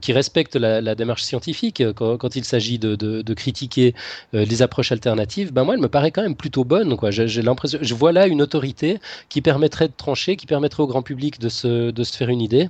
[0.00, 3.94] qui respecte la démarche scientifique, euh, quand, il s'agit de, critiquer
[4.34, 6.96] euh, les approches alternatives, ben moi, elle me paraît quand même plutôt bonne.
[6.96, 7.10] Quoi.
[7.10, 8.98] J'ai, l'impression, je vois là une autorité
[9.28, 12.68] qui permettrait de trancher, qui permettrait au grand public de se, faire une idée.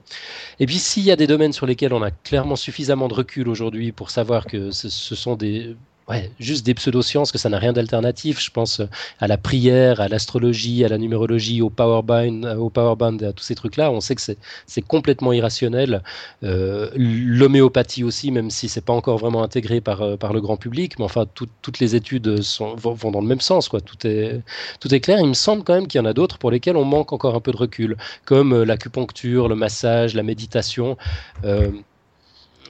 [0.61, 3.49] Et puis, s'il y a des domaines sur lesquels on a clairement suffisamment de recul
[3.49, 5.77] aujourd'hui pour savoir que ce sont des
[6.09, 8.41] ouais, juste des pseudosciences, que ça n'a rien d'alternatif.
[8.41, 8.87] Je pense euh,
[9.21, 13.45] à la prière, à l'astrologie, à la numérologie, au powerband, euh, au powerband, à tous
[13.45, 13.91] ces trucs-là.
[13.91, 16.03] On sait que c'est complètement irrationnel.
[16.45, 20.99] Euh, L'homéopathie aussi, même si c'est pas encore vraiment intégré par, par le grand public,
[20.99, 23.69] mais enfin, tout, toutes les études vont, dans le même sens.
[23.69, 23.81] Quoi.
[23.81, 24.41] Tout, est,
[24.81, 25.19] tout est clair.
[25.21, 27.35] Il me semble quand même qu'il y en a d'autres pour lesquels on manque encore
[27.35, 30.97] un peu de recul, comme l'acupuncture, le massage, la méditation.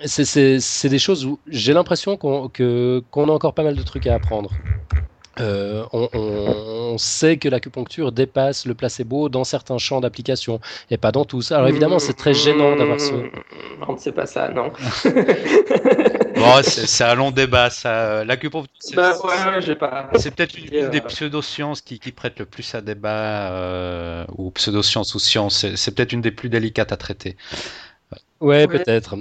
[0.05, 4.51] C'est des choses où j'ai l'impression qu'on a encore pas mal de trucs à apprendre.
[5.39, 11.27] Euh, on, sait que l'acupuncture dépasse le placebo dans certains champs d'application et pas dans
[11.27, 11.53] tous.
[11.53, 13.13] Alors évidemment, c'est très gênant d'avoir ce.
[13.87, 14.73] On ne sait pas ça, non.
[15.05, 18.25] bon, c'est un long débat, ça.
[18.25, 23.51] L'acupuncture, c'est bah, ouais, peut-être une, des pseudosciences qui, qui prête le plus à débat,
[23.51, 25.67] euh, ou pseudosciences ou sciences.
[25.75, 27.37] C'est peut-être une des plus délicates à traiter.
[28.41, 29.17] Ouais, peut-être.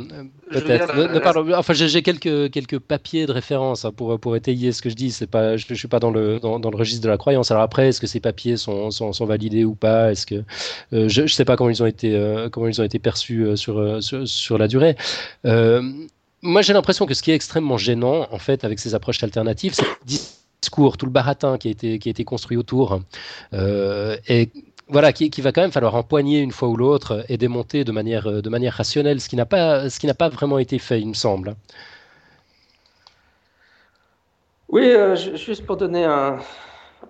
[0.51, 1.53] Peut-être.
[1.57, 5.11] Enfin, j'ai quelques, quelques papiers de référence hein, pour, pour étayer ce que je dis.
[5.11, 7.49] C'est pas, je ne suis pas dans le, dans, le registre de la croyance.
[7.49, 10.11] Alors après, est-ce que ces papiers sont, sont, sont validés ou pas?
[10.11, 10.43] Est-ce que
[10.93, 13.45] euh, je ne sais pas comment ils ont été, euh, comment ils ont été perçus
[13.45, 14.95] euh, sur, sur, la durée.
[16.41, 19.73] moi, j'ai l'impression que ce qui est extrêmement gênant, en fait, avec ces approches alternatives,
[19.73, 20.17] c'est le
[20.61, 22.99] discours, tout le baratin qui a été, qui a été construit autour.
[23.53, 24.49] et
[24.87, 28.41] voilà, qui, va quand même falloir empoigner une fois ou l'autre et démonter de manière,
[28.41, 31.07] de manière rationnelle, ce qui n'a pas, ce qui n'a pas vraiment été fait, il
[31.07, 31.55] me semble.
[34.69, 36.37] Oui, euh, juste pour donner un,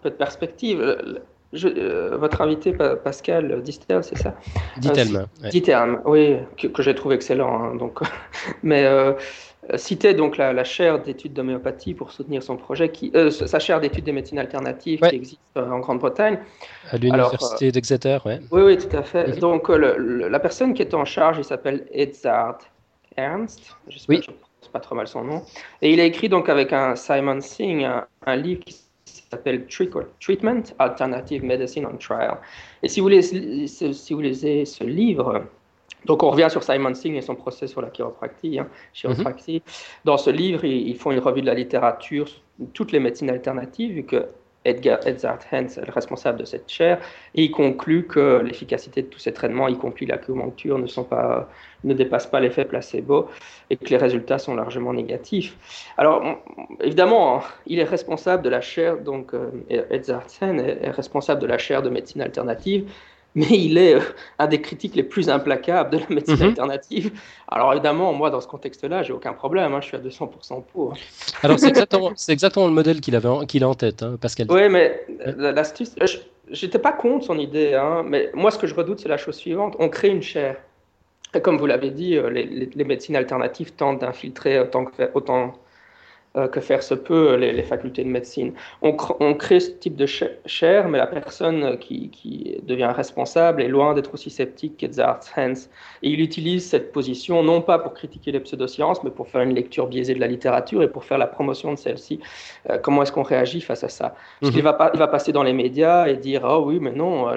[0.02, 2.74] peu de perspective, euh, votre invité
[3.04, 4.36] Pascal Distel, c'est ça?
[4.78, 5.28] Ditelme.
[5.44, 7.64] Euh, oui, que, j'ai trouvé excellent.
[7.64, 8.00] Hein, donc,
[8.64, 9.14] mais euh,
[9.76, 14.03] citait donc la, chaire d'études d'homéopathie pour soutenir son projet, qui, euh, sa chaire d'études
[14.03, 16.39] des médecines alternatives qui existe euh, en Grande-Bretagne.
[16.91, 18.34] À l'université d'Exeter, oui.
[18.51, 19.28] Oui, oui, tout à fait.
[19.28, 19.39] Mhm.
[19.39, 22.59] Donc la personne qui était en charge, il s'appelle Edzard
[23.18, 24.20] Ernst, je ne
[24.72, 25.41] pas trop mal son nom,
[25.82, 27.86] et il a écrit donc avec un Simon Singh
[28.26, 28.76] un, livre qui
[29.32, 29.66] s'appelle
[30.20, 32.38] Treatment Alternative Medicine on Trial.
[32.84, 35.45] Et si vous lisez, si vous lisez ce livre,
[36.06, 38.60] donc on revient sur Simon Singh et son procès sur la chiropractie.
[38.60, 39.62] Hein, chiropractie.
[40.03, 42.28] Dans ce livre, ils, font une revue de la littérature,
[42.74, 44.28] toutes les médecines alternatives, vu que
[44.66, 46.99] Edgar Edzard Hens est le responsable de cette chaire,
[47.36, 51.47] et il conclut que l'efficacité de tous ces traitements, y compris l'acupuncture, ne, sont pas,
[51.84, 53.30] ne dépasse pas l'effet placebo
[53.70, 55.56] et que les résultats sont largement négatifs.
[55.97, 56.24] Alors,
[56.82, 59.51] évidemment, il est responsable de la chaire, donc euh,
[59.91, 62.89] Edzard Hens est responsable de la chaire de médecine alternative,
[63.36, 64.02] mais il est euh,
[64.40, 66.50] un des critiques les plus implacables de la médecine mhm.
[66.50, 67.12] alternative.
[67.48, 70.94] Alors évidemment, moi, dans ce contexte-là, j'ai aucun problème, hein, je suis à 200% pour.
[71.44, 74.48] Alors c'est exactement, exactement, le modèle qu'il qu'il a en tête, hein, Pascal.
[74.50, 75.06] Oui, mais
[75.38, 76.08] l'astuce, euh,
[76.50, 79.36] j'étais pas contre son idée, hein, mais moi, ce que je redoute, c'est la chose
[79.36, 80.58] suivante on crée une chaire.
[81.34, 85.54] Et comme vous l'avez dit, euh, les, médecines alternatives tentent d'infiltrer autant que, autant
[86.52, 88.54] que faire se peut les, facultés de médecine.
[88.82, 88.94] On,
[89.36, 94.30] crée ce type de chair, mais la personne qui, devient responsable est loin d'être aussi
[94.30, 95.54] sceptique qu'Edzard Hans.
[96.04, 99.54] Et il utilise cette position non pas pour critiquer les pseudosciences, mais pour faire une
[99.54, 102.20] lecture biaisée de la littérature et pour faire la promotion de celle-ci.
[102.70, 104.16] Euh, comment est-ce qu'on réagit face à ça?
[104.40, 104.72] Parce qu'il mhm.
[104.72, 107.28] va, il va passer dans les médias et dire Ah oui, mais non,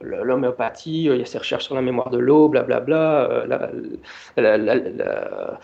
[0.00, 3.28] l'homéopathie, il y a ces recherches sur la mémoire de l'eau, blablabla.
[4.38, 5.54] Euh,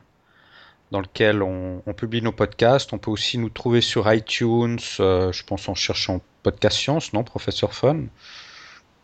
[0.90, 2.92] dans lequel on, publie nos podcasts.
[2.92, 7.24] On peut aussi nous trouver sur iTunes, euh, je pense en cherchant Podcast Science, non,
[7.24, 8.00] Professeur Fun?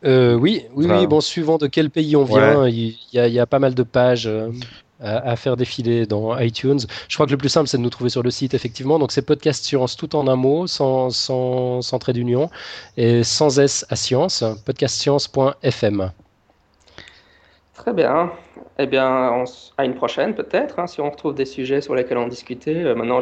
[0.05, 3.59] Euh, oui, oui, oui, bon, suivant de quel pays on vient, il y, a pas
[3.59, 4.31] mal de pages
[5.01, 6.81] à, faire défiler dans iTunes.
[7.09, 8.99] Je crois que le plus simple, c'est de nous trouver sur le site, effectivement.
[8.99, 12.51] Donc, c'est Podcast Science tout en un mot, sans, sans, sans trait d'union,
[12.97, 16.13] et sans S à science, podcastscience.fm.
[17.75, 18.33] Très bien.
[18.81, 19.45] Eh bien, on,
[19.77, 22.85] à une prochaine peut-être, hein, si on retrouve des sujets sur lesquels on discutait.
[22.85, 23.19] Euh, maintenant,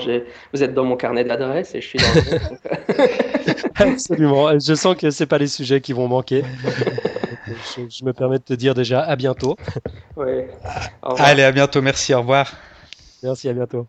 [0.53, 3.75] vous êtes dans mon carnet d'adresses et je suis dans le...
[3.93, 4.59] Absolument.
[4.59, 6.43] Je sens que ce pas les sujets qui vont manquer.
[7.47, 9.57] je, me permets de te dire déjà à bientôt.
[10.17, 10.45] Oui.
[11.19, 11.83] Allez, à bientôt.
[11.83, 12.15] Merci.
[12.15, 12.53] Au revoir.
[13.23, 13.87] Merci, à bientôt.